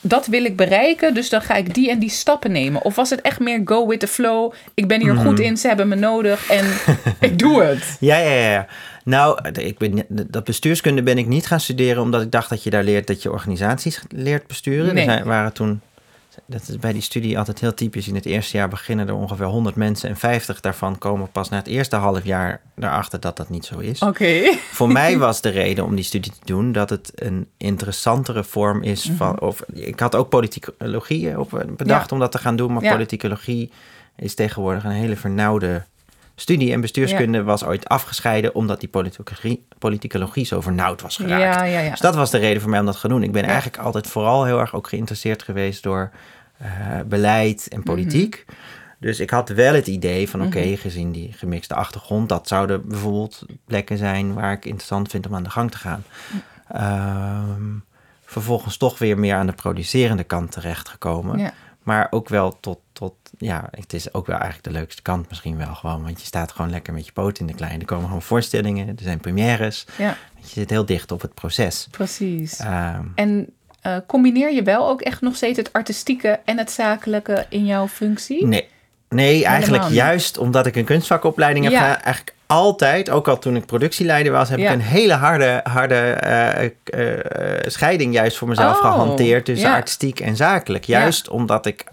[0.01, 2.83] dat wil ik bereiken, dus dan ga ik die en die stappen nemen?
[2.83, 4.53] Of was het echt meer go with the flow?
[4.73, 5.25] Ik ben hier Mhm.
[5.27, 6.65] goed in, ze hebben me nodig en
[7.29, 7.97] ik doe het.
[7.99, 8.67] Ja, ja, ja.
[9.09, 12.69] Nou, ik ben, dat bestuurskunde ben ik niet gaan studeren omdat ik dacht dat je
[12.69, 14.93] daar leert dat je organisaties leert besturen.
[14.95, 15.05] Nee.
[15.05, 15.81] Er zijn, waren toen,
[16.45, 18.07] dat is bij die studie altijd heel typisch.
[18.07, 21.57] In het eerste jaar beginnen er ongeveer 100 mensen en 50 daarvan komen pas na
[21.57, 23.99] het eerste half jaar erachter dat dat niet zo is.
[24.01, 24.57] Oké.
[24.71, 28.83] Voor mij was de reden om die studie te doen dat het een interessantere vorm
[28.83, 29.39] is van.
[29.41, 31.89] Of, ik had ook politicologie op bedacht Mhm.
[31.89, 32.05] Ja.
[32.09, 32.91] om dat te gaan doen, maar Ja.
[32.91, 33.71] politicologie
[34.15, 35.83] is tegenwoordig een hele vernauwde
[36.39, 36.71] studie.
[36.73, 41.41] En bestuurskunde was ooit afgescheiden omdat die politicologie, politicologie zo vernauwd was geraakt.
[41.41, 41.89] Ja, ja, ja.
[41.89, 43.23] Dus dat was de reden voor mij om dat te gaan doen.
[43.23, 43.47] Ik ben Ja.
[43.47, 46.11] eigenlijk altijd vooral heel erg ook geïnteresseerd geweest door
[46.57, 46.67] eh,
[47.05, 48.45] beleid en politiek.
[48.99, 50.75] Dus ik had wel het idee van, oké, Mhm.
[50.75, 55.43] gezien die gemixte achtergrond, dat zouden bijvoorbeeld plekken zijn waar ik interessant vind om aan
[55.43, 56.03] de gang te gaan.
[56.67, 57.63] Ehm,
[58.25, 61.37] vervolgens toch weer meer aan de producerende kant terechtgekomen.
[61.39, 61.53] Ja.
[61.83, 65.57] Maar ook wel tot, tot, ja, het is ook wel eigenlijk de leukste kant misschien
[65.57, 66.03] wel gewoon.
[66.03, 67.77] Want je staat gewoon lekker met je poot in de klei.
[67.77, 69.85] Er komen gewoon voorstellingen, er zijn premières.
[69.97, 71.87] Ja, Je zit heel dicht op het proces.
[71.91, 72.59] precies.
[72.59, 73.49] Ehm, En
[73.81, 77.87] eh, combineer je wel ook echt nog steeds het artistieke en het zakelijke in jouw
[77.87, 78.45] functie?
[78.47, 78.67] nee,
[79.09, 81.79] nee eigenlijk juist omdat ik een kunstvakopleiding heb Ja.
[81.81, 82.01] gedaan.
[82.01, 84.67] Eigenlijk altijd, ook al toen ik productieleider was, heb Ja.
[84.69, 89.75] ik een hele harde, harde eh, eh, scheiding juist voor mezelf Oh, gehanteerd tussen ja.
[89.75, 90.83] artistiek en zakelijk.
[90.83, 91.85] Juist omdat ik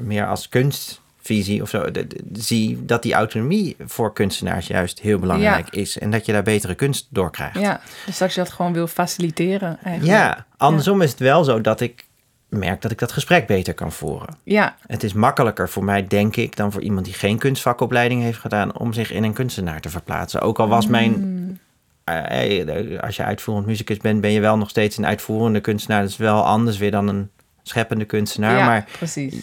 [0.00, 5.18] meer als kunstvisie of zo de- de- zie dat die autonomie voor kunstenaars juist heel
[5.18, 5.98] belangrijk is.
[5.98, 7.58] En dat je daar betere kunst door krijgt.
[7.60, 10.18] Ja, dus dat je dat gewoon wil faciliteren eigenlijk.
[10.18, 12.04] Ja, andersom is het wel zo dat ik
[12.48, 14.36] merk dat ik dat gesprek beter kan voeren.
[14.42, 18.38] Ja, Het is makkelijker voor mij, denk ik, dan voor iemand die geen kunstvakopleiding heeft
[18.38, 20.40] gedaan, om zich in een kunstenaar te verplaatsen.
[20.40, 21.10] Ook al was mijn.
[21.12, 21.58] Mm.
[22.04, 26.00] eh, eh, als je uitvoerend muzikus bent, ben je wel nog steeds een uitvoerende kunstenaar.
[26.00, 27.30] Dat is wel anders weer dan een
[27.62, 28.56] scheppende kunstenaar.
[28.58, 29.34] ja Maar precies.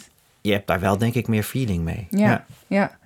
[0.41, 2.07] Je hebt daar wel, denk ik, meer feeling mee.
[2.09, 2.97] Ja, ja.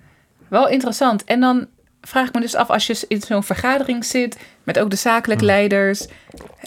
[0.48, 1.24] Wel interessant.
[1.24, 1.66] En dan
[2.00, 5.40] vraag ik me dus af, als je in zo'n vergadering zit met ook de zakelijk
[5.40, 5.48] Hmm.
[5.48, 6.06] leiders.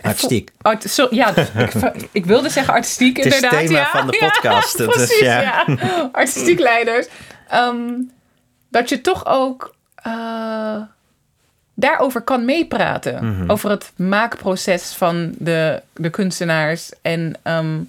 [0.02, 0.52] Artistiek.
[0.62, 1.74] Art, zo, ja, dus ik,
[2.12, 3.68] ik wilde zeggen artistiek Het is het inderdaad.
[3.68, 5.42] thema ja, van de Ja, podcast, dus precies, ja.
[5.42, 5.66] ja.
[6.12, 7.08] Artistiek leiders.
[7.50, 7.92] Ehm,
[8.70, 10.78] dat je toch ook eh,
[11.74, 13.26] daarover kan meepraten.
[13.36, 13.50] Mhm.
[13.52, 16.92] Over het maakproces van de, de kunstenaars.
[17.02, 17.80] En ehm,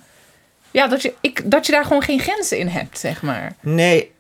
[0.77, 3.55] ja, dat je, ik, dat je daar gewoon geen grenzen in hebt, zeg maar.
[3.61, 4.11] Nee,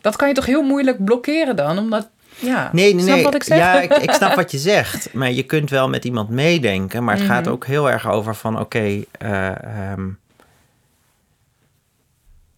[0.00, 1.78] Dat kan je toch heel moeilijk blokkeren dan?
[1.78, 3.24] Omdat, ja, Nee, nee, snap nee.
[3.24, 3.58] wat ik zeg?
[3.58, 5.12] Ja, ik, ik snap wat je zegt.
[5.12, 7.04] Maar je kunt wel met iemand meedenken.
[7.04, 7.52] Maar het gaat Mhm.
[7.52, 8.60] ook heel erg over van...
[8.60, 9.48] Oké, eh,
[9.90, 10.08] ehm,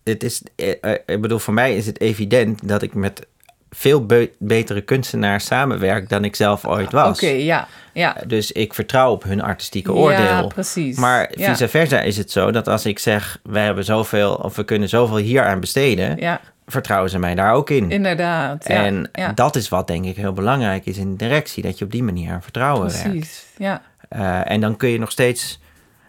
[0.04, 0.42] het is...
[0.56, 3.26] eh, eh, ik bedoel, voor mij is het evident dat ik met
[3.74, 6.08] veel be- betere kunstenaars samenwerk...
[6.08, 7.16] dan ik zelf ooit was.
[7.18, 8.16] Oké, ja, ja.
[8.26, 10.24] Dus ik vertrouw op hun artistieke oordeel.
[10.24, 10.96] Ja, precies.
[10.98, 11.48] Maar ja.
[11.50, 13.38] vice versa is het zo dat als ik zeg...
[13.42, 16.16] we hebben zoveel of we kunnen zoveel hier aan besteden...
[16.18, 17.90] Ja, vertrouwen ze mij daar ook in.
[17.90, 18.68] inderdaad.
[18.68, 21.62] Ja, En dat is wat denk ik heel belangrijk is in de directie.
[21.62, 23.02] Dat je op die manier aan vertrouwen werkt.
[23.10, 23.44] precies.
[23.58, 25.60] Ja, Eh, en dan kun je nog steeds...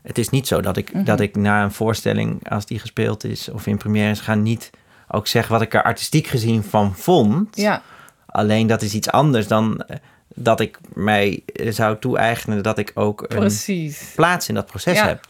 [0.03, 1.03] Het is niet zo dat ik, Mhm.
[1.03, 3.49] dat ik na een voorstelling, als die gespeeld is...
[3.51, 4.69] of in première is gaan, niet
[5.15, 7.55] ook zeg wat ik er artistiek gezien van vond.
[7.55, 7.81] ja,
[8.25, 9.97] Alleen dat is iets anders dan eh,
[10.35, 12.63] dat ik mij eh, zou toe-eigenen...
[12.63, 14.11] dat ik ook een precies.
[14.15, 15.07] plaats in dat proces Ja.
[15.07, 15.25] heb.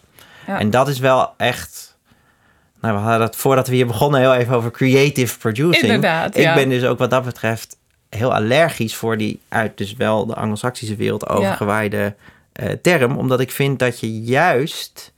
[0.48, 0.60] Ja.
[0.60, 1.98] En dat is wel echt...
[2.82, 5.84] Nou, we hadden het voordat we hier begonnen heel even over creative producing.
[5.84, 6.54] Inderdaad, Ik ja.
[6.56, 7.78] ben dus ook wat dat betreft
[8.10, 12.16] heel allergisch voor die uit dus wel de anglo-saxische wereld overgewaaide
[12.52, 13.18] eh, term.
[13.18, 15.14] Omdat ik vind dat je juist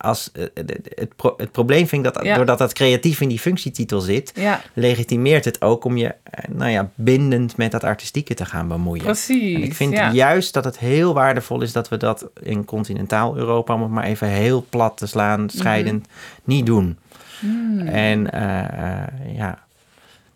[0.00, 2.34] als eh, het, het, pro- het probleem vind ik dat Ja.
[2.36, 6.70] doordat dat creatief in die functietitel zit, Ja, legitimeert het ook om je eh, nou
[6.70, 9.04] ja, bindend met dat artistieke te gaan bemoeien.
[9.04, 9.54] precies.
[9.54, 10.12] En ik vind ja.
[10.12, 14.04] juist dat het heel waardevol is dat we dat in continentaal Europa, om het maar
[14.04, 16.06] even heel plat te slaan, scheidend,
[16.44, 16.98] niet doen.
[17.40, 17.80] Hmm.
[17.86, 18.58] En eh,
[19.02, 19.58] eh, ja,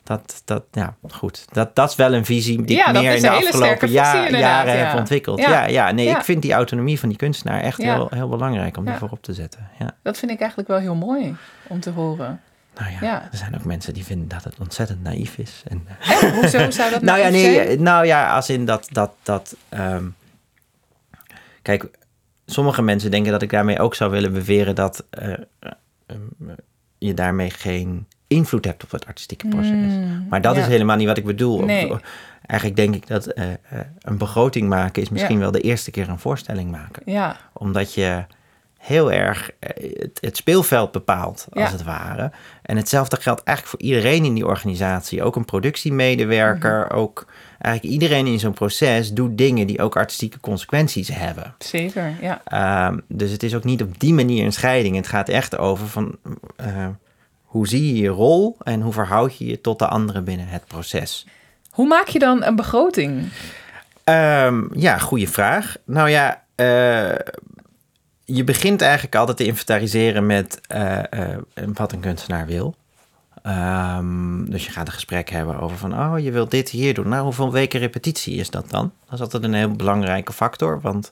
[0.04, 1.44] dat, dat, ja, goed.
[1.52, 4.76] Dat, dat is wel een visie die Ja, ik meer in de afgelopen ja- jaren
[4.76, 4.84] ja.
[4.84, 5.40] heb ontwikkeld.
[5.40, 5.66] Ja.
[5.66, 8.94] Ja, nee, ik vind die autonomie van die kunstenaar echt heel, heel belangrijk om die
[8.94, 9.68] voorop te zetten.
[9.78, 9.90] Ja.
[10.02, 11.36] Dat vind ik eigenlijk wel heel mooi
[11.66, 12.40] om te horen.
[12.78, 13.28] Nou ja, Ja.
[13.30, 15.62] er zijn ook mensen die vinden dat het ontzettend naïef is.
[15.68, 16.30] En, Echt?
[16.30, 17.68] Hoezo zou dat nou ja, nee, zijn?
[17.68, 20.04] eh, nou ja, als in dat, dat, dat ehm,
[21.62, 21.84] kijk,
[22.46, 25.70] sommige mensen denken dat ik daarmee ook zou willen beweren dat eh, eh,
[26.98, 29.72] je daarmee geen invloed hebt op het artistieke proces.
[29.92, 30.60] Mm, Maar dat ja.
[30.60, 31.64] is helemaal niet wat ik bedoel.
[31.64, 31.92] Nee.
[32.46, 33.56] Eigenlijk denk ik dat eh, eh,
[34.00, 35.40] een begroting maken is misschien Ja.
[35.40, 37.02] wel de eerste keer een voorstelling maken.
[37.06, 38.24] Ja, Omdat je
[38.78, 42.30] heel erg eh, het, het speelveld bepaalt, als het ware.
[42.62, 45.22] En hetzelfde geldt eigenlijk voor iedereen in die organisatie.
[45.22, 46.94] Ook een productiemedewerker, Mhm.
[46.98, 47.26] ook
[47.58, 51.54] eigenlijk iedereen in zo'n proces doet dingen die ook artistieke consequenties hebben.
[51.58, 52.12] zeker.
[52.20, 52.40] Ja.
[52.44, 54.96] Ehm, dus het is ook niet op die manier een scheiding.
[54.96, 56.16] Het gaat echt over van
[57.52, 60.66] hoe zie je je rol en hoe verhoud je je tot de anderen binnen het
[60.66, 61.26] proces.
[61.70, 63.28] Hoe maak je dan een begroting?
[64.04, 65.76] Ehm, ja, goede vraag.
[65.84, 67.18] Nou ja, eh,
[68.24, 71.38] je begint eigenlijk altijd te inventariseren met eh, eh,
[71.74, 72.74] wat een kunstenaar wil.
[73.42, 77.08] Ehm, dus je gaat een gesprek hebben over van, oh, je wilt dit hier doen.
[77.08, 78.92] Nou, hoeveel weken repetitie is dat dan?
[79.04, 81.10] Dat is altijd een heel belangrijke factor, want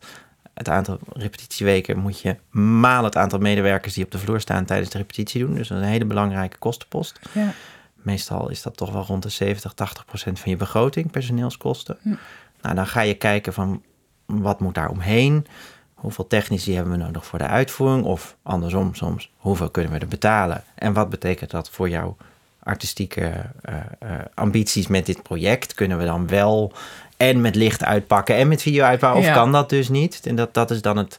[0.61, 4.91] het aantal repetitieweken moet je malen het aantal medewerkers die op de vloer staan tijdens
[4.91, 5.55] de repetitie doen.
[5.55, 7.21] Dus dat is een hele belangrijke kostenpost.
[7.33, 7.53] Ja.
[7.95, 11.99] Meestal is dat toch wel rond de 70, 80 procent van je begroting, personeelskosten.
[12.03, 12.15] Hm.
[12.63, 13.83] Nou, dan ga je kijken van
[14.27, 15.47] wat moet daar omheen?
[15.95, 18.05] Hoeveel technici hebben we nodig voor de uitvoering?
[18.05, 20.65] Of andersom soms, hoeveel kunnen we er betalen?
[20.75, 22.17] En wat betekent dat voor jouw
[22.63, 25.75] artistieke eh, eh, ambities met dit project?
[25.75, 26.73] Kunnen we dan wel
[27.21, 29.21] en met licht uitpakken en met video uitpakken?
[29.21, 29.33] Of Ja.
[29.33, 30.21] kan dat dus niet?
[30.25, 31.19] En dat, dat is dan het,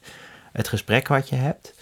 [0.51, 1.73] het gesprek wat je hebt.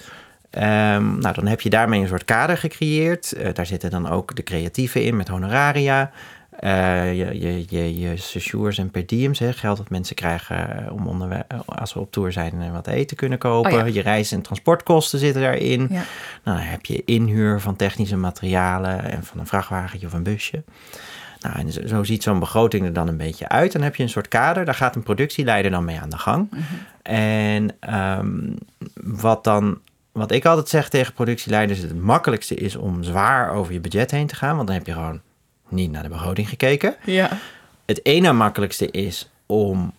[0.49, 3.31] Ehm, nou, dan heb je daarmee een soort kader gecreëerd.
[3.31, 6.11] Eh, daar zitten dan ook de creatieven in met honoraria.
[6.59, 10.93] Eh, je, je, je, je séjours en per diems, hè, geld dat mensen krijgen eh,
[10.93, 13.71] om onderweg, als we op tour zijn en wat eten kunnen kopen.
[13.71, 13.85] Oh ja.
[13.85, 15.87] Je reis- en transportkosten zitten daarin.
[15.89, 16.03] Ja.
[16.43, 20.63] Nou, dan heb je inhuur van technische materialen en van een vrachtwagentje of een busje.
[21.39, 23.71] Nou, en zo, ziet zo'n begroting er dan een beetje uit.
[23.71, 26.49] Dan heb je een soort kader, daar gaat een productieleider dan mee aan de gang.
[27.01, 28.53] En ehm,
[29.03, 29.79] wat dan,
[30.11, 34.27] wat ik altijd zeg tegen productieleiders, het makkelijkste is om zwaar over je budget heen
[34.27, 35.21] te gaan, want dan heb je gewoon
[35.69, 36.95] niet naar de begroting gekeken.
[37.05, 37.29] Ja.
[37.85, 39.93] Het ene makkelijkste is om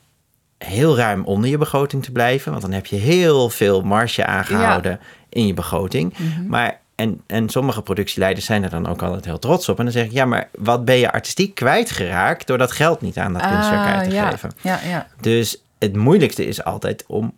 [0.58, 5.00] heel ruim onder je begroting te blijven, want dan heb je heel veel marge aangehouden
[5.28, 6.14] in je begroting.
[6.46, 9.78] Maar en, en sommige productieleiders zijn er dan ook altijd heel trots op.
[9.78, 13.18] En dan zeg ik, ja, maar wat ben je artistiek kwijtgeraakt door dat geld niet
[13.18, 14.30] aan dat kunstwerk uit te Ah, ja.
[14.30, 14.50] geven?
[14.60, 15.06] Ja, ja.
[15.20, 17.32] Dus het moeilijkste is altijd om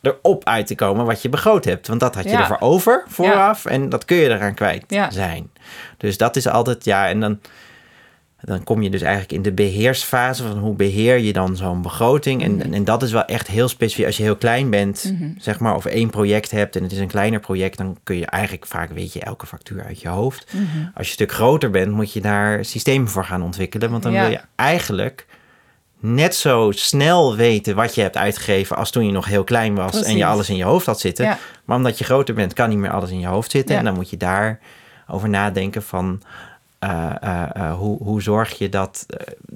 [0.00, 1.86] erop uit te komen wat je begroot hebt.
[1.86, 2.40] Want dat had je Ja.
[2.40, 5.50] ervoor over vooraf en dat kun je eraan kwijt zijn.
[5.96, 7.40] Dus dat is altijd, ja, en dan...
[8.40, 12.42] dan kom je dus eigenlijk in de beheersfase van hoe beheer je dan zo'n begroting.
[12.42, 14.06] En, en dat is wel echt heel specifiek.
[14.06, 17.06] Als je heel klein bent, zeg maar, of één project hebt en het is een
[17.08, 20.44] kleiner project, dan kun je eigenlijk vaak weet je elke factuur uit je hoofd.
[20.54, 20.56] Als
[20.94, 23.90] je een stuk groter bent, moet je daar systemen voor gaan ontwikkelen.
[23.90, 24.20] Want dan Ja.
[24.22, 25.26] wil je eigenlijk
[26.00, 30.02] net zo snel weten wat je hebt uitgegeven als toen je nog heel klein was
[30.02, 31.24] en je alles in je hoofd had zitten.
[31.24, 31.38] Ja.
[31.64, 33.72] Maar omdat je groter bent, kan niet meer alles in je hoofd zitten.
[33.72, 33.78] Ja.
[33.78, 34.58] En dan moet je daar
[35.08, 36.22] over nadenken van
[36.78, 39.06] eh, eh, eh, hoe, hoe zorg je dat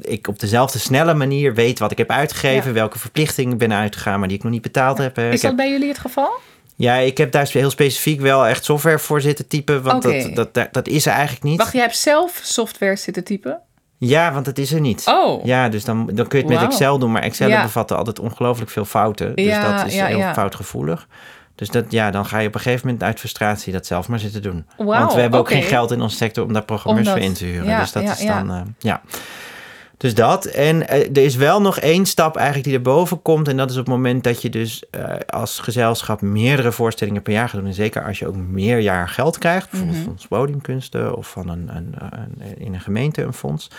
[0.00, 2.74] ik op dezelfde snelle manier weet wat ik heb uitgegeven, Ja.
[2.74, 5.18] welke verplichtingen ik ben uitgegaan, maar die ik nog niet betaald heb.
[5.18, 6.30] Is ik dat heb bij jullie het geval?
[6.76, 10.54] ja, ik heb daar heel specifiek wel echt software voor zitten typen, want dat, dat,
[10.54, 11.58] dat, dat is er eigenlijk niet.
[11.58, 13.60] Wacht, jij hebt zelf software zitten typen?
[13.98, 15.04] Ja, want dat is er niet.
[15.06, 15.44] Oh.
[15.44, 16.64] Ja, dus dan, dan kun je het met.
[16.68, 17.62] Excel doen, maar Excel Ja.
[17.62, 19.36] bevatten altijd ongelooflijk veel fouten.
[19.36, 21.06] Dus dat is heel foutgevoelig.
[21.54, 24.18] Dus dat, ja, dan ga je op een gegeven moment uit frustratie dat zelf maar
[24.18, 24.66] zitten doen.
[24.76, 27.44] Want we hebben ook geen geld in onze sector om daar programmeurs voor in te
[27.44, 27.66] huren.
[27.68, 28.42] ja, dus dat ja, is ja.
[28.42, 29.00] dan, eh, ja.
[29.96, 30.44] Dus dat.
[30.44, 33.48] En eh, er is wel nog één stap eigenlijk die erboven komt.
[33.48, 37.32] En dat is op het moment dat je dus eh, als gezelschap meerdere voorstellingen per
[37.32, 37.68] jaar gaat doen.
[37.68, 39.70] En zeker als je ook meer jaar geld krijgt.
[39.70, 40.04] Bijvoorbeeld Mhm.
[40.06, 43.70] van ons podiumkunsten of van een, een, een- in een gemeente een fonds.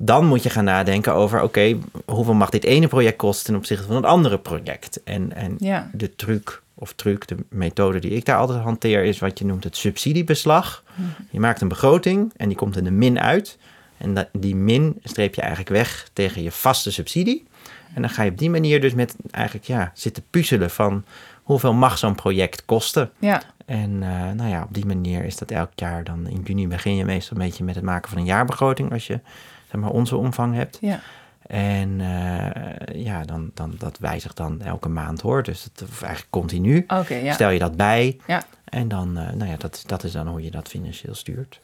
[0.00, 3.86] Dan moet je gaan nadenken over, oké, hoeveel mag dit ene project kosten ten opzichte
[3.86, 5.02] van het andere project?
[5.04, 5.90] En, en Ja.
[5.92, 9.64] de truc of truc, de methode die ik daar altijd hanteer, is wat je noemt
[9.64, 10.84] het subsidiebeslag.
[11.30, 13.58] Je maakt een begroting en die komt in de min uit.
[13.98, 17.46] En die min streep je eigenlijk weg tegen je vaste subsidie.
[17.94, 21.04] En dan ga je op die manier dus met eigenlijk ja, zitten puzzelen van
[21.42, 23.10] hoeveel mag zo'n project kosten.
[23.18, 23.42] Ja.
[23.66, 26.96] En eh, nou ja, op die manier is dat elk jaar dan in juni begin
[26.96, 29.20] je meestal een beetje met het maken van een jaarbegroting als je
[29.70, 30.78] zeg maar onze omvang hebt.
[30.80, 31.00] Ja.
[31.48, 35.42] En eh, ja, dan, dan, dat wijzigt dan elke maand hoor.
[35.42, 36.86] Dus dat, of eigenlijk continu.
[37.08, 37.32] Ja.
[37.32, 38.20] Stel je dat bij.
[38.26, 38.42] Ja.
[38.64, 41.60] En dan, eh, nou ja, dat, dat is dan hoe je dat financieel stuurt.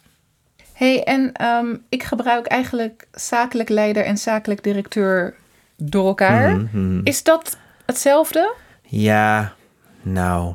[0.72, 5.34] hey, en ehm, ik gebruik eigenlijk zakelijk leider en zakelijk directeur
[5.76, 6.56] door elkaar.
[6.56, 7.00] Mhm.
[7.02, 8.54] Is dat hetzelfde?
[8.82, 9.54] Ja,
[10.02, 10.54] nou.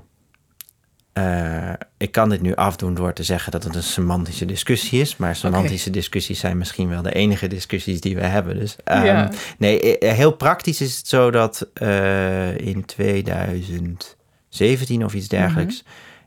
[1.19, 5.17] Eh, ik kan dit nu afdoen door te zeggen dat het een semantische discussie is.
[5.17, 8.59] Maar semantische discussies zijn misschien wel de enige discussies die we hebben.
[8.59, 9.31] Dus ehm, Ja.
[9.57, 15.83] nee, eh, heel praktisch is het zo dat eh, in 2017 of iets dergelijks.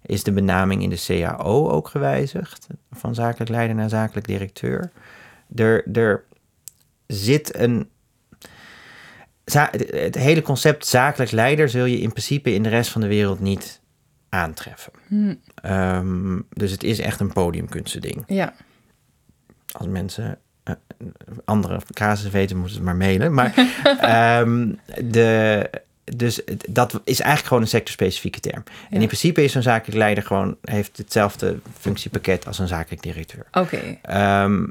[0.07, 2.67] Is de benaming in de CAO ook gewijzigd?
[2.93, 4.91] Van zakelijk leider naar zakelijk directeur.
[5.55, 6.25] Er, er
[7.07, 7.89] zit een
[9.45, 13.41] het hele concept zakelijk leider zul je in principe in de rest van de wereld
[13.41, 13.81] niet
[14.33, 14.93] aantreffen.
[15.55, 18.25] Ehm, dus het is echt een podiumkunsten ding.
[18.27, 18.55] Ja.
[19.73, 20.75] Als mensen eh,
[21.45, 23.35] andere casus weten, moeten ze het maar mailen.
[23.35, 23.55] Maar
[24.01, 24.73] ehm,
[25.11, 25.71] de,
[26.17, 26.41] dus
[26.71, 28.63] dat is eigenlijk gewoon een sectorspecifieke term.
[28.91, 33.47] En in principe is zo'n zakelijk leider gewoon heeft hetzelfde functiepakket als een zakelijk directeur.
[33.53, 33.81] Oké.
[34.03, 34.65] Ehm,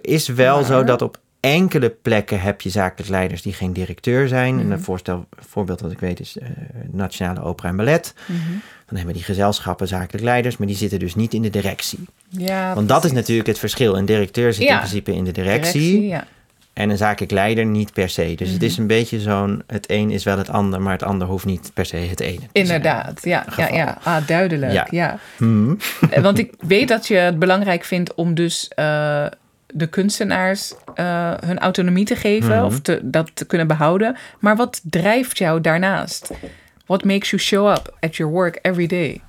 [0.00, 1.18] is wel Maar- zo dat op
[1.52, 4.54] enkele plekken heb je zakelijk leiders die geen directeur zijn.
[4.54, 4.64] Mhm.
[4.64, 6.48] En een voorstel, voorbeeld dat ik weet is eh,
[6.90, 8.14] Nationale Opera en Ballet.
[8.26, 8.38] Mhm.
[8.86, 11.98] Dan hebben die gezelschappen zakelijk leiders, maar die zitten dus niet in de directie.
[12.28, 13.96] Ja, Want dat is natuurlijk het verschil.
[13.98, 14.72] Een directeur zit Ja.
[14.72, 16.24] in principe in de directie, ja.
[16.72, 18.34] en een zakelijk leider niet per se.
[18.36, 18.66] Dus het Mhm.
[18.66, 21.70] is een beetje zo'n, het een is wel het ander, maar het ander hoeft niet
[21.74, 22.50] per se het ene te zijn.
[22.52, 23.74] Inderdaad, ja, ja, geval.
[23.76, 23.98] ja.
[24.02, 24.86] Ah, duidelijk, Ja.
[24.90, 25.18] ja.
[25.36, 25.76] Hmm.
[26.10, 29.26] Eh, Want ik weet dat je het belangrijk vindt om dus eh,
[29.76, 32.64] de kunstenaars eh, hun autonomie te geven Mhm.
[32.64, 34.16] of te, dat te kunnen behouden.
[34.40, 36.30] Maar wat drijft jou daarnaast?
[36.86, 39.20] What makes you show up at your work every day?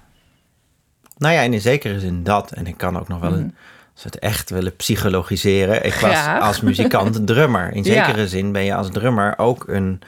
[1.17, 2.51] Nou ja, in zekere zin dat.
[2.51, 3.55] En ik kan ook nog wel een
[3.93, 5.85] soort echt willen psychologiseren.
[5.85, 7.73] Ik was als muzikant drummer.
[7.73, 8.05] In Ja.
[8.05, 10.01] zekere zin ben je als drummer ook een,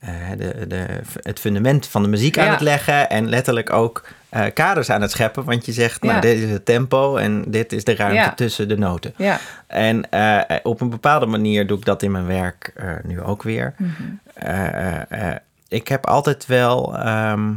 [0.00, 0.86] eh, de, de,
[1.22, 3.10] het fundament van de muziek aan het leggen.
[3.10, 5.44] En letterlijk ook eh, kaders aan het scheppen.
[5.44, 6.20] Want je zegt, nou, Ja.
[6.20, 8.32] dit is het tempo en dit is de ruimte Ja.
[8.34, 9.14] tussen de noten.
[9.16, 13.20] Ja, En eh, op een bepaalde manier doe ik dat in mijn werk eh, nu
[13.22, 13.74] ook weer.
[13.76, 15.36] Mhm.
[15.68, 16.96] Ik heb altijd wel.
[16.98, 17.50] ehm,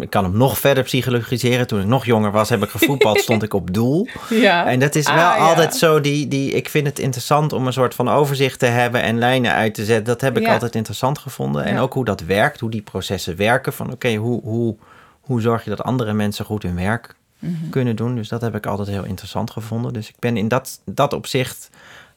[0.00, 1.66] ik kan hem nog verder psychologiseren.
[1.66, 4.08] Toen ik nog jonger was, heb ik gevoetbald, stond ik op doel.
[4.30, 4.66] ja.
[4.66, 5.36] En dat is Ah, wel ja.
[5.36, 6.00] altijd zo.
[6.00, 9.52] Die, die, ik vind het interessant om een soort van overzicht te hebben en lijnen
[9.52, 10.04] uit te zetten.
[10.04, 10.52] Dat heb ik Ja.
[10.52, 11.64] altijd interessant gevonden.
[11.64, 13.72] En ook hoe dat werkt, hoe die processen werken.
[13.72, 14.76] Van oké, hoe, hoe,
[15.24, 17.68] hoe zorg je dat andere mensen goed hun werk Mhm.
[17.70, 18.14] kunnen doen.
[18.14, 19.92] Dus dat heb ik altijd heel interessant gevonden.
[19.92, 21.70] Dus ik ben in dat, dat opzicht,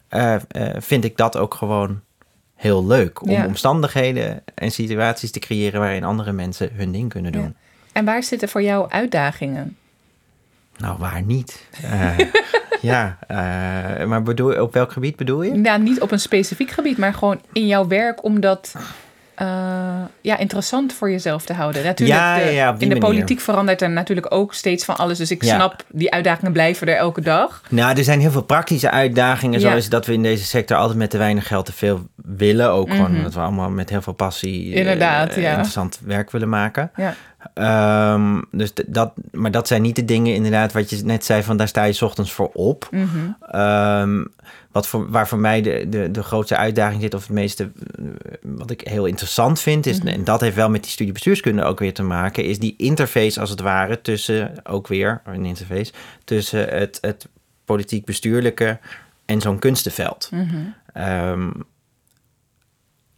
[0.07, 0.41] eh, eh,
[0.77, 2.01] vind ik dat ook gewoon
[2.55, 3.21] heel leuk.
[3.21, 3.45] Om Ja.
[3.45, 7.41] omstandigheden en situaties te creëren waarin andere mensen hun ding kunnen doen.
[7.43, 7.51] Ja.
[7.91, 9.77] En waar zitten voor jou uitdagingen?
[10.77, 11.67] Nou, waar niet?
[11.83, 12.17] Eh,
[12.81, 13.17] ja,
[14.05, 15.51] maar bedoel, op welk gebied bedoel je?
[15.53, 18.75] Nou, niet op een specifiek gebied, maar gewoon in jouw werk om dat
[19.37, 19.47] eh,
[20.21, 21.83] ja, interessant voor jezelf te houden.
[21.83, 22.99] Natuurlijk, Ja, de- ja, in de manier.
[23.01, 25.17] politiek verandert er natuurlijk ook steeds van alles.
[25.17, 25.55] Dus ik Ja.
[25.55, 27.61] snap, die uitdagingen blijven er elke dag.
[27.69, 29.59] Nou, er zijn heel veel praktische uitdagingen.
[29.59, 32.69] Zoals dat we in deze sector altijd met te weinig geld te veel willen.
[32.71, 35.49] Ook gewoon omdat we allemaal met heel veel passie eh, Inderdaad, ja.
[35.49, 36.91] interessant werk willen maken.
[37.53, 41.57] Ehm, dus dat, maar dat zijn niet de dingen inderdaad wat je net zei van
[41.57, 42.87] daar sta je 's ochtends voor op.
[42.91, 43.07] Mhm.
[43.41, 44.25] Ehm,
[44.71, 48.03] wat voor, waar voor mij de, de, de grootste uitdaging zit, of het meeste eh,
[48.41, 50.07] wat ik heel interessant vind, is, Mhm.
[50.07, 53.39] en dat heeft wel met die studie bestuurskunde ook weer te maken, is die interface
[53.39, 55.91] als het ware tussen, ook weer een interface,
[56.23, 57.27] tussen het, het
[57.65, 58.79] politiek-bestuurlijke
[59.25, 60.29] en zo'n kunstenveld.
[60.31, 60.55] Mhm.
[60.93, 61.49] Ehm,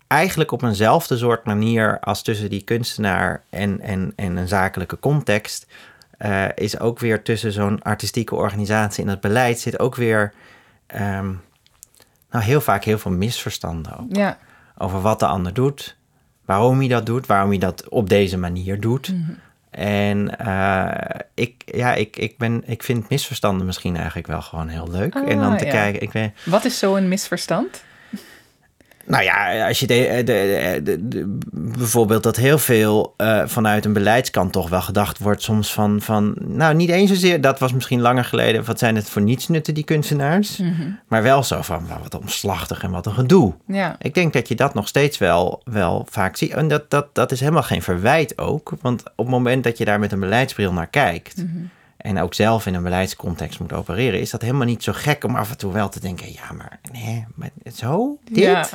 [0.10, 5.68] eigenlijk op eenzelfde soort manier als tussen die kunstenaar en, en, en een zakelijke context,
[6.18, 10.34] eh, is ook weer tussen zo'n artistieke organisatie en het beleid zit ook weer
[10.88, 11.32] ehm,
[12.32, 14.16] nou, heel vaak heel veel misverstanden ook.
[14.16, 14.38] ja.
[14.78, 15.98] over wat de ander doet,
[16.46, 19.14] waarom hij dat doet, waarom hij dat op deze manier doet.
[19.70, 24.88] En eh, ik, ja, ik, ik, ben, ik vind misverstanden misschien eigenlijk wel gewoon heel
[24.92, 25.14] leuk.
[25.14, 25.72] en dan Ah, te ja.
[25.72, 27.84] kijken, ik Wat is zo'n misverstand?
[29.10, 31.38] Nou ja, als je de, de, de- de-
[31.78, 36.36] bijvoorbeeld dat heel veel eh, vanuit een beleidskant toch wel gedacht wordt soms van, van,
[36.40, 39.84] nou niet eens zozeer, dat was misschien langer geleden, wat zijn het voor nietsnutten die
[39.84, 40.62] kunstenaars,
[41.08, 43.54] maar wel zo van, nou, wat omslachtig en wat een gedoe.
[43.68, 46.52] Ja, Ik denk dat je dat nog steeds wel, wel vaak ziet.
[46.52, 48.72] En dat, dat, dat is helemaal geen verwijt ook.
[48.82, 51.44] Want op het moment dat je daar met een beleidsbril naar kijkt...
[52.00, 54.20] en ook zelf in een beleidscontext moet opereren...
[54.20, 56.32] is dat helemaal niet zo gek om af en toe wel te denken...
[56.32, 58.18] ja, maar nee, maar zo?
[58.24, 58.38] Dit?
[58.38, 58.68] ja.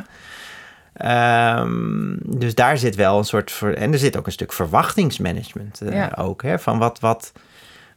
[0.93, 3.53] Ehm, dus daar zit wel een soort...
[3.53, 6.13] Ver, en er zit ook een stuk verwachtingsmanagement eh, Ja.
[6.17, 6.43] ook.
[6.43, 7.33] Hè, van wat, wat,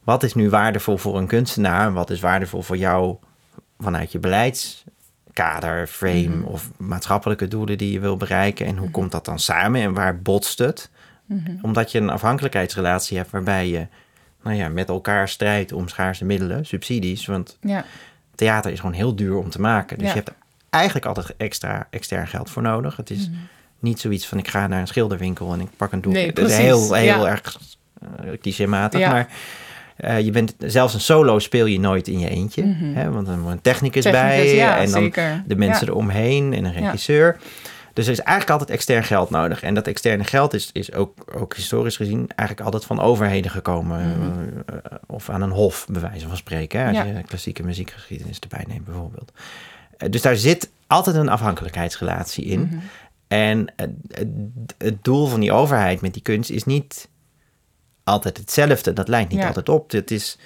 [0.04, 1.88] wat is nu waardevol voor een kunstenaar...
[1.88, 3.16] en wat is waardevol voor jou
[3.80, 6.28] vanuit je beleidskader, frame...
[6.28, 6.44] Mhm.
[6.44, 8.66] of maatschappelijke doelen die je wil bereiken...
[8.66, 10.90] en hoe komt dat dan samen en waar botst het?
[11.26, 11.52] Mhm.
[11.62, 13.32] Omdat je een afhankelijkheidsrelatie hebt...
[13.32, 13.88] waarbij je
[14.44, 17.26] nou ja, met elkaar strijdt om schaarse middelen, subsidies...
[17.26, 17.86] want ja.
[18.36, 19.98] theater is gewoon heel duur om te maken.
[19.98, 20.12] Dus Ja.
[20.14, 20.36] je hebt er
[20.70, 22.96] eigenlijk altijd extra extern geld voor nodig.
[22.98, 23.30] Het is
[23.80, 26.14] niet zoiets van ik ga naar een schilderwinkel en ik pak een doek.
[26.14, 26.22] Mhm.
[26.22, 27.32] Nee, Het is heel, heel ja.
[27.32, 27.58] erg
[28.26, 29.00] uh, clichématig.
[29.08, 29.28] Maar
[29.98, 32.64] eh, je bent, zelfs een solo speel je nooit in je eentje.
[32.94, 33.12] Hè?
[33.12, 34.14] Want er moet een technicus, Mhm.
[34.14, 35.44] Technicus, bij en dan zeker.
[35.48, 37.38] de mensen eromheen en een regisseur.
[37.98, 39.62] Dus er is eigenlijk altijd extern geld nodig.
[39.64, 44.00] En dat externe geld is, is ook, ook historisch gezien eigenlijk altijd van overheden gekomen.
[44.66, 44.76] eh,
[45.08, 46.80] of aan een hof, bij wijze van spreken.
[46.80, 46.88] Hè?
[46.88, 47.08] Als Mhm.
[47.08, 47.18] Ja.
[47.18, 49.32] je klassieke muziekgeschiedenis erbij neemt bijvoorbeeld.
[49.98, 52.60] Eh, Dus daar zit altijd een afhankelijkheidsrelatie in.
[52.62, 52.78] Mhm.
[53.28, 54.28] En het, het,
[54.78, 57.10] het doel van die overheid met die kunst is niet
[58.04, 58.94] altijd hetzelfde.
[58.94, 59.48] Dat lijkt niet Ja.
[59.48, 59.92] altijd op.
[59.92, 60.38] Het is,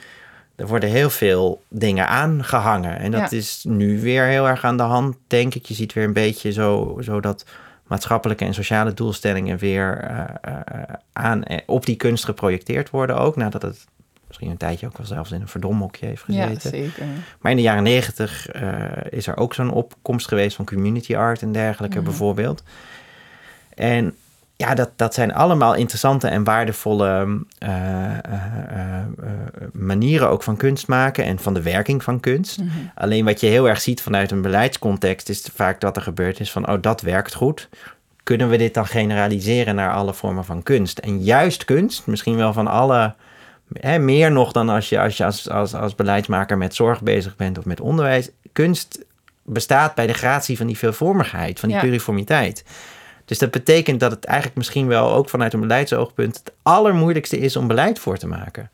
[0.61, 2.97] er worden heel veel dingen aangehangen.
[2.99, 3.37] En dat Ja.
[3.37, 5.65] is nu weer heel erg aan de hand, denk ik.
[5.65, 7.45] Je ziet weer een beetje zo, zo dat
[7.87, 10.81] maatschappelijke en sociale doelstellingen weer eh, eh,
[11.13, 13.35] aan, eh, op die kunst geprojecteerd worden ook.
[13.35, 13.85] Nadat het
[14.27, 16.69] misschien een tijdje ook wel zelfs in een verdomhokje heeft Ja, gezeten.
[16.69, 17.05] zeker.
[17.39, 18.51] Maar in de jaren negentig
[19.09, 22.05] is er ook zo'n opkomst geweest van community art en dergelijke Mhm.
[22.05, 22.63] bijvoorbeeld.
[23.73, 24.15] En
[24.61, 27.07] ja, dat, dat zijn allemaal interessante en waardevolle
[27.57, 29.03] eh, eh, eh, eh,
[29.73, 32.57] manieren ook van kunst maken en van de werking van kunst.
[32.59, 32.69] Mhm.
[32.95, 36.51] Alleen wat je heel erg ziet vanuit een beleidscontext is vaak dat er gebeurd is
[36.51, 37.69] van, oh dat werkt goed.
[38.23, 40.97] Kunnen we dit dan generaliseren naar alle vormen van kunst?
[40.97, 43.13] En juist kunst, misschien wel van alle
[43.79, 47.35] Hè, meer nog dan als je, als, je als, als, als beleidsmaker met zorg bezig
[47.35, 48.29] bent of met onderwijs.
[48.53, 49.05] Kunst
[49.43, 51.83] bestaat bij de gratie van die veelvormigheid, van die Ja.
[51.83, 52.63] pluriformiteit.
[53.31, 57.55] Dus dat betekent dat het eigenlijk misschien wel ook vanuit een beleidsoogpunt het allermoeilijkste is
[57.55, 58.69] om beleid voor te maken.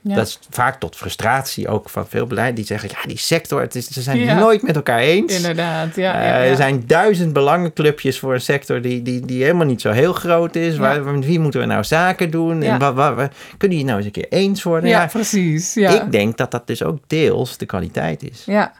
[0.00, 0.14] Ja.
[0.14, 3.74] Dat is vaak tot frustratie ook van veel beleid die zeggen, ja, die sector, het
[3.74, 4.38] is, ze zijn Ja.
[4.38, 5.34] nooit met elkaar eens.
[5.36, 6.14] Inderdaad, ja.
[6.14, 6.44] Eh, ja.
[6.50, 10.54] Er zijn duizend belangenclubjes voor een sector die, die, die helemaal niet zo heel groot
[10.56, 10.76] is.
[10.76, 12.62] Waar, met wie moeten we nou zaken doen?
[12.62, 14.88] En wat, wat, wat- kunnen jullie nou eens een keer eens worden?
[14.90, 15.74] ja, precies.
[15.74, 16.02] Ja.
[16.02, 18.42] Ik denk dat dat dus ook deels de kwaliteit is.
[18.46, 18.72] Ja,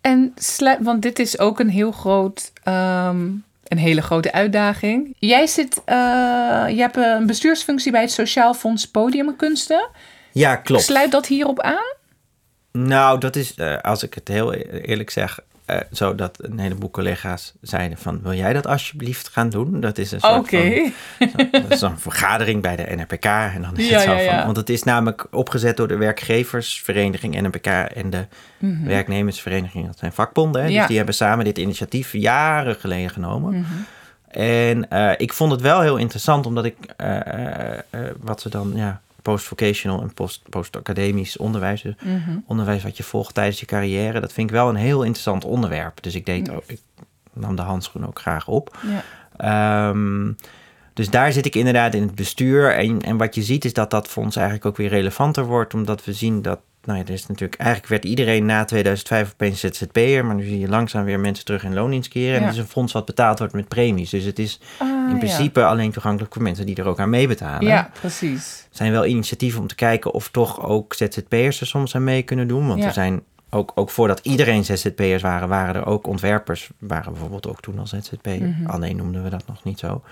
[0.00, 0.34] en
[0.80, 3.26] want dit is ook een heel groot, ehm,
[3.64, 5.16] een hele grote uitdaging.
[5.18, 5.96] Jij zit, eh,
[6.68, 9.88] je hebt een bestuursfunctie bij het Sociaal Fonds Podiumkunsten.
[10.32, 10.82] Ja, klopt.
[10.82, 11.92] Sluit dat hierop aan?
[12.72, 16.90] Nou, dat is, eh, als ik het heel eerlijk zeg, eh, zo dat een heleboel
[16.90, 19.80] collega's zeiden van, wil jij dat alsjeblieft gaan doen?
[19.80, 20.58] Dat is een soort van,
[21.28, 23.24] zo- dat is een vergadering bij de NRPK.
[23.24, 25.96] En dan is Ja, het zo ja, van, want het is namelijk opgezet door de
[25.96, 28.26] werkgeversvereniging NRPK en de
[28.84, 30.62] werknemersvereniging, dat zijn vakbonden.
[30.62, 30.68] Hè?
[30.68, 30.78] Mhm.
[30.78, 33.52] Dus die hebben samen dit initiatief jaren geleden genomen.
[33.58, 33.64] Mhm.
[34.38, 37.78] En eh, ik vond het wel heel interessant, omdat ik eh,
[38.20, 42.38] wat ze dan, ja, post-vocational en post- post-academisch onderwijs, dus Mhm.
[42.46, 46.02] onderwijs wat je volgt tijdens je carrière, dat vind ik wel een heel interessant onderwerp.
[46.02, 46.80] Dus ik deed ook, ik
[47.32, 48.76] nam de handschoen ook graag op.
[48.86, 49.02] Ja.
[49.36, 50.32] Ehm,
[50.92, 52.74] dus daar zit ik inderdaad in het bestuur.
[52.74, 56.04] En, en wat je ziet is dat dat fonds eigenlijk ook weer relevanter wordt, omdat
[56.04, 60.24] we zien dat nou ja, er is natuurlijk, eigenlijk werd iedereen na 2005 opeens ZZP'er,
[60.24, 62.34] maar nu zie je langzaam weer mensen terug in loondienst keren.
[62.34, 62.46] En Ja.
[62.46, 64.10] het is een fonds wat betaald wordt met premies.
[64.10, 65.16] Dus het is Ah, in ja.
[65.18, 67.66] principe alleen toegankelijk voor mensen die er ook aan meebetalen.
[67.68, 68.66] Ja, precies.
[68.70, 72.22] Er zijn wel initiatieven om te kijken of toch ook ZZP'ers er soms aan mee
[72.22, 72.66] kunnen doen.
[72.68, 73.22] Want er zijn
[73.54, 77.86] ook, ook voordat iedereen ZZP'ers waren, waren er ook ontwerpers, waren bijvoorbeeld ook toen al
[77.86, 78.42] ZZP'er.
[78.42, 78.66] Mhm.
[78.66, 80.02] Alleen noemden we dat nog niet zo.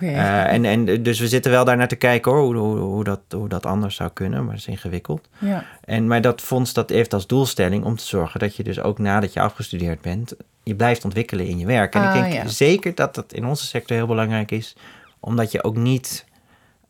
[0.00, 3.04] Eh, en, en dus we zitten wel daar naar te kijken hoor, hoe, hoe, hoe,
[3.04, 5.28] dat, hoe dat anders zou kunnen, maar dat is ingewikkeld.
[5.38, 5.64] ja.
[5.84, 8.98] En, maar dat fonds dat heeft als doelstelling om te zorgen dat je dus ook
[8.98, 11.94] nadat je afgestudeerd bent, je blijft ontwikkelen in je werk.
[11.94, 12.48] En Ah, ik denk ja.
[12.48, 14.76] zeker dat dat in onze sector heel belangrijk is,
[15.20, 16.24] omdat je ook niet,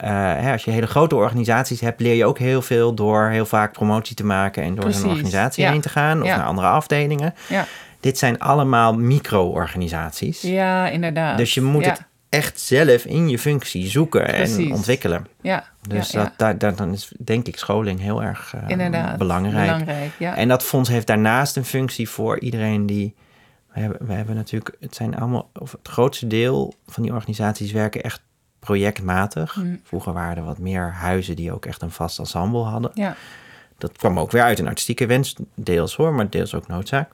[0.09, 3.73] hè, als je hele grote organisaties hebt, leer je ook heel veel door heel vaak
[3.73, 5.71] promotie te maken en door Precies, een organisatie ja.
[5.71, 6.37] heen te gaan of Ja.
[6.37, 7.35] naar andere afdelingen.
[7.49, 7.67] Ja.
[8.01, 10.41] Dit zijn allemaal micro-organisaties.
[10.43, 11.37] ja, inderdaad.
[11.39, 14.67] Dus je moet het echt zelf in je functie zoeken Precies.
[14.67, 15.27] en ontwikkelen.
[15.41, 16.23] Ja, Dus ja.
[16.23, 19.19] Dat, daar, daar, dan is denk ik scholing heel erg eh, inderdaad.
[19.19, 19.67] belangrijk.
[19.67, 20.37] Belangrijk, ja.
[20.37, 23.15] En dat fonds heeft daarnaast een functie voor iedereen die.
[23.73, 27.73] We hebben, we hebben natuurlijk, het zijn allemaal, of het grootste deel van die organisaties
[27.73, 28.23] werken echt
[28.65, 29.57] projectmatig.
[29.57, 29.81] Mm.
[29.83, 32.91] Vroeger waren er wat meer huizen die ook echt een vast ensemble hadden.
[32.95, 33.17] ja.
[33.79, 37.11] Dat kwam ook weer uit een artistieke wens, deels hoor, maar deels ook noodzaak.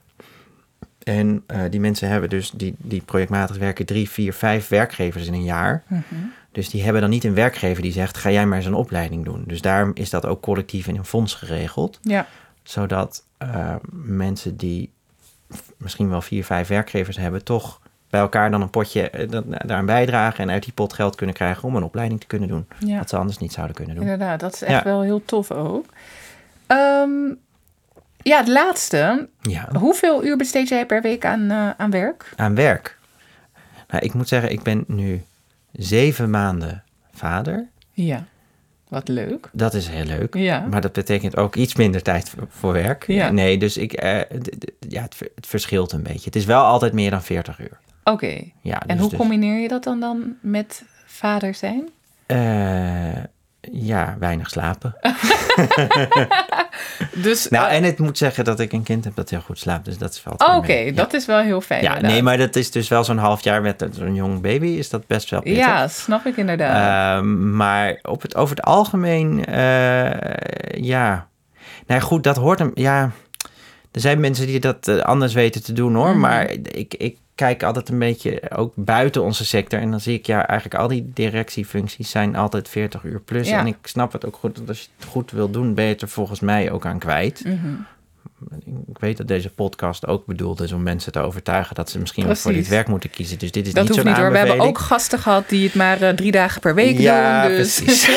[1.03, 5.33] En eh, die mensen hebben dus, die, die projectmatig werken, drie, vier, vijf werkgevers in
[5.33, 5.83] een jaar.
[5.87, 6.03] Mhm.
[6.51, 9.25] Dus die hebben dan niet een werkgever die zegt, ga jij maar eens een opleiding
[9.25, 9.43] doen.
[9.47, 12.27] Dus daarom is dat ook collectief in een fonds geregeld ja.
[12.63, 14.91] zodat eh, mensen die
[15.77, 20.43] misschien wel vier, vijf werkgevers hebben, toch bij elkaar dan een potje eh, daaraan bijdragen
[20.43, 22.67] en uit die pot geld kunnen krijgen om een opleiding te kunnen doen.
[22.79, 22.97] ja.
[22.97, 24.03] Wat ze anders niet zouden kunnen doen.
[24.03, 24.89] Inderdaad, dat is echt Ja.
[24.89, 25.85] wel heel tof ook.
[26.67, 27.33] Ehm,
[28.21, 29.29] ja, het laatste.
[29.41, 32.33] Ja, Hoeveel uur besteed jij per week aan, eh, aan werk?
[32.35, 32.97] aan werk.
[33.87, 35.23] Nou, ik moet zeggen, ik ben nu
[35.71, 36.83] zeven maanden
[37.13, 37.67] vader.
[37.91, 38.23] Ja.
[38.87, 39.49] Wat leuk.
[39.51, 40.33] Dat is heel leuk.
[40.35, 40.59] Ja.
[40.69, 43.07] Maar dat betekent ook iets minder tijd voor- werk.
[43.07, 43.29] Ja.
[43.29, 44.19] Nee, dus ik, eh,
[44.89, 46.25] ja, het, het verschilt een beetje.
[46.25, 47.77] Het is wel altijd meer dan 40 uur.
[48.03, 48.41] Oké.
[48.61, 51.89] Ja, En dus- hoe dus- combineer je dat dan, dan met vader zijn?
[52.25, 53.23] Eh,
[53.71, 54.95] ja, weinig slapen.
[57.13, 59.59] Dus, Nou, eh, en het moet zeggen dat ik een kind heb dat heel goed
[59.59, 59.85] slaapt.
[59.85, 60.73] Dus dat valt oh, wel Oké.
[60.73, 60.91] Ja.
[60.91, 61.81] dat is wel heel fijn.
[61.81, 62.11] Ja, inderdaad.
[62.11, 64.67] nee, maar dat is dus wel zo'n half jaar met zo'n jong baby.
[64.67, 65.65] Is dat best wel pittig.
[65.65, 67.19] Ja, snap ik inderdaad.
[67.19, 71.27] Ehm, maar op het, over het algemeen, eh, ja.
[71.87, 72.71] Nou goed, dat hoort hem.
[72.73, 73.11] Ja,
[73.91, 76.09] er zijn mensen die dat anders weten te doen hoor.
[76.09, 76.19] Mhm.
[76.19, 79.79] Maar ik, ik kijk altijd een beetje ook buiten onze sector.
[79.79, 83.49] En dan zie ik ja, eigenlijk al die directiefuncties zijn altijd 40 uur plus.
[83.49, 83.59] Ja.
[83.59, 84.55] En ik snap het ook goed.
[84.55, 86.99] Dat als je het goed wil doen, ben je het er volgens mij ook aan
[86.99, 87.43] kwijt.
[87.45, 87.73] Mhm.
[88.87, 92.35] Ik weet dat deze podcast ook bedoeld is om mensen te overtuigen dat ze misschien
[92.35, 93.39] voor dit werk moeten kiezen.
[93.39, 94.15] Dus dit is Dat niet zo'n niet.
[94.17, 97.55] We hebben ook gasten gehad die het maar eh, drie dagen per week Ja, doen.
[97.57, 97.81] Dus.
[97.81, 98.09] precies.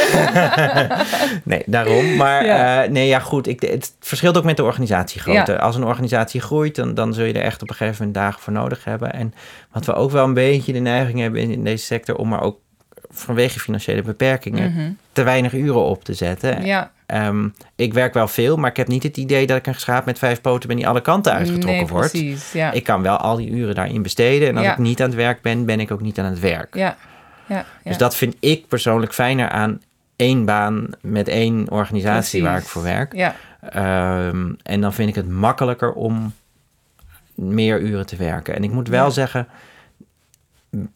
[1.44, 2.16] nee, daarom.
[2.16, 2.82] Maar Ja.
[2.84, 3.46] eh, nee, ja, goed.
[3.46, 5.52] Ik, het verschilt ook met de organisatiegrootte.
[5.52, 5.58] Ja.
[5.58, 8.40] Als een organisatie groeit, dan, dan zul je er echt op een gegeven moment dagen
[8.40, 9.12] voor nodig hebben.
[9.12, 9.34] En
[9.72, 12.42] wat we ook wel een beetje de neiging hebben in, in deze sector, om maar
[12.42, 12.58] ook
[13.12, 14.90] vanwege financiële beperkingen Mhm.
[15.12, 16.64] te weinig uren op te zetten.
[16.64, 19.74] Ja, Ehm, ik werk wel veel, maar ik heb niet het idee dat ik een
[19.74, 22.10] schaap met vijf poten ben die alle kanten uitgetrokken nee, wordt.
[22.10, 22.52] precies.
[22.52, 22.72] Ja.
[22.72, 24.48] Ik kan wel al die uren daarin besteden.
[24.48, 24.72] En als Ja.
[24.72, 26.74] ik niet aan het werk ben, ben ik ook niet aan het werk.
[26.76, 26.96] ja.
[27.46, 27.64] Ja.
[27.84, 29.80] Dus dat vind ik persoonlijk fijner aan
[30.16, 32.42] één baan met één organisatie Precies.
[32.42, 33.14] waar ik voor werk.
[33.14, 33.34] Ja,
[33.70, 36.32] Ehm, en dan vind ik het makkelijker om
[37.34, 38.54] meer uren te werken.
[38.54, 39.48] En ik moet wel zeggen,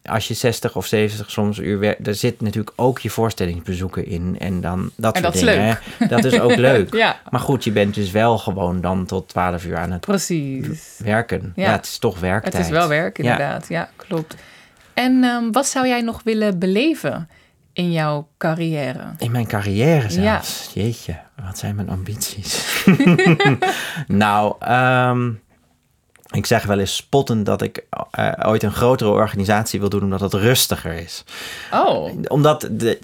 [0.05, 4.35] als je 60 of 70 soms uur werkt, daar zit natuurlijk ook je voorstellingsbezoeken in.
[4.39, 5.79] En dan dat En soort dat is dingen.
[5.97, 6.07] hè.
[6.07, 6.93] Dat is ook leuk.
[6.93, 10.95] ja, Maar goed, je bent dus wel gewoon dan tot 12 uur aan het precies.
[11.03, 11.53] werken.
[11.55, 11.71] Ja, Ja.
[11.71, 12.53] het is toch werktijd.
[12.53, 13.65] Het is wel werk, inderdaad.
[13.69, 14.35] Ja, klopt.
[14.93, 17.29] En ehm, wat zou jij nog willen beleven
[17.73, 19.03] in jouw carrière?
[19.17, 20.71] In mijn carrière zelfs.
[20.73, 22.83] Jeetje, wat zijn mijn ambities?
[24.07, 25.29] nou, ehm,
[26.37, 30.19] ik zeg wel eens spottend dat ik eh, ooit een grotere organisatie wil doen omdat
[30.21, 31.23] het rustiger is.
[31.73, 32.99] Oh, Omdat de, de-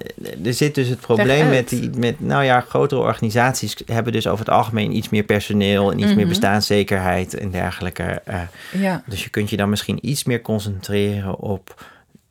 [0.45, 4.45] er zit dus het probleem met die, met, nou ja, grotere organisaties hebben dus over
[4.45, 6.27] het algemeen iets meer personeel en iets meer Mhm.
[6.27, 8.21] bestaanszekerheid en dergelijke.
[8.25, 8.39] eh,
[8.71, 9.03] ja.
[9.05, 11.83] dus je kunt je dan misschien iets meer concentreren op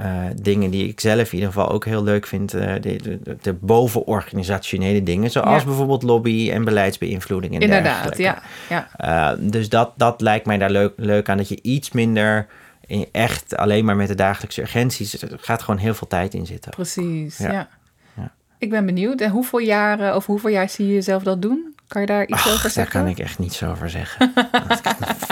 [0.02, 0.08] eh,
[0.42, 2.54] dingen die ik zelf in ieder geval ook heel leuk vind.
[2.54, 5.66] eh, de, de, de bovenorganisationele dingen, zoals Ja.
[5.66, 8.22] bijvoorbeeld lobby en beleidsbeïnvloeding en Inderdaad, dergelijke.
[8.68, 8.86] ja.
[8.96, 9.30] ja.
[9.32, 12.46] Eh, dus dat, dat lijkt mij daar leuk, leuk aan, dat je iets minder
[12.86, 16.46] in echt alleen maar met de dagelijkse urgenties, er gaat gewoon heel veel tijd in
[16.46, 16.70] zitten.
[16.70, 17.52] Precies, Ja.
[17.52, 17.68] ja.
[18.16, 18.32] Ja.
[18.58, 19.20] Ik ben benieuwd.
[19.20, 21.74] En hoeveel jaren, of hoeveel jaar zie je jezelf dat doen?
[21.88, 23.00] Kan je daar iets over daar zeggen?
[23.00, 24.32] kan ik echt niets over zeggen.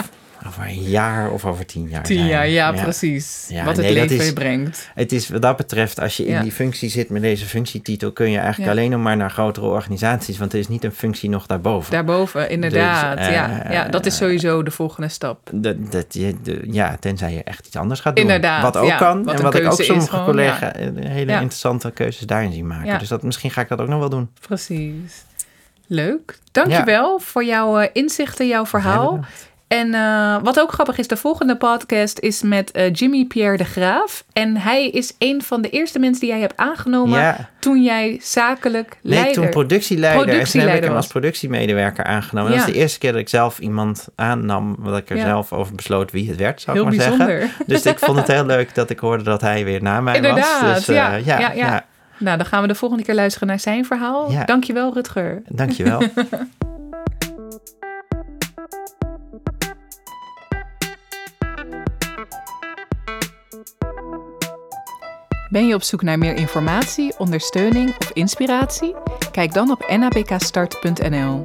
[0.61, 2.29] Over een jaar of over tien jaar Tien zijn.
[2.29, 3.45] jaar, ja, precies.
[3.49, 4.89] Ja, Wat het nee, leven is- je brengt.
[4.95, 6.41] Het is wat dat betreft, als je in Ja.
[6.41, 10.37] die functie zit met deze functietitel, kun je eigenlijk alleen nog maar naar grotere organisaties,
[10.37, 11.91] want er is niet een functie nog daarboven.
[11.91, 13.17] Daarboven, inderdaad.
[13.17, 15.49] Dus, eh, ja, ja, dat is sowieso de volgende stap.
[15.53, 18.25] Dat, dat je, de, ja, tenzij je echt iets anders gaat doen.
[18.25, 19.23] Inderdaad, Wat ook kan.
[19.23, 22.99] Wat en wat ik ook sommige collega's eh, hele interessante keuzes daarin zien maken.
[22.99, 24.29] Dus dat, misschien ga ik dat ook nog wel doen.
[24.47, 25.23] Precies.
[25.87, 26.39] Leuk.
[26.51, 29.19] Dankjewel voor jouw eh, inzichten, jouw verhaal.
[29.71, 33.63] En eh, wat ook grappig is, de volgende podcast is met eh, Jimmy Pierre de
[33.63, 34.23] Graaf.
[34.33, 38.19] En hij is een van de eerste mensen die jij hebt aangenomen Ja, toen jij
[38.21, 39.33] zakelijk nee, leider...
[39.33, 40.19] toen productieleider.
[40.21, 41.13] en toen heb ik Productieleider hem als was.
[41.13, 42.51] productiemedewerker aangenomen.
[42.51, 42.65] Dat Ja.
[42.65, 45.25] was de eerste keer dat ik zelf iemand aannam, wat ik er Ja.
[45.25, 47.39] zelf over besloot wie het werd, zou Heel ik maar bijzonder.
[47.41, 47.65] zeggen.
[47.67, 50.61] Dus ik vond het heel leuk dat ik hoorde dat hij weer na mij Inderdaad,
[50.61, 50.73] was.
[50.75, 51.85] Dus eh, ja, ja, ja.
[52.17, 54.31] Nou, dan gaan we de volgende keer luisteren naar zijn verhaal.
[54.45, 55.41] Dankjewel, Rutger.
[55.47, 56.01] Dankjewel.
[65.51, 68.95] Ben je op zoek naar meer informatie, ondersteuning of inspiratie?
[69.31, 71.43] Kijk dan op nabkstart.nl.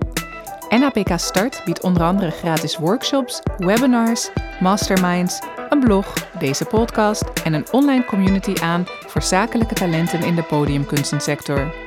[0.68, 4.30] NAPK Start biedt onder andere gratis workshops, webinars,
[4.60, 10.42] masterminds, een blog, deze podcast en een online community aan voor zakelijke talenten in de
[10.42, 11.85] podiumkunstensector.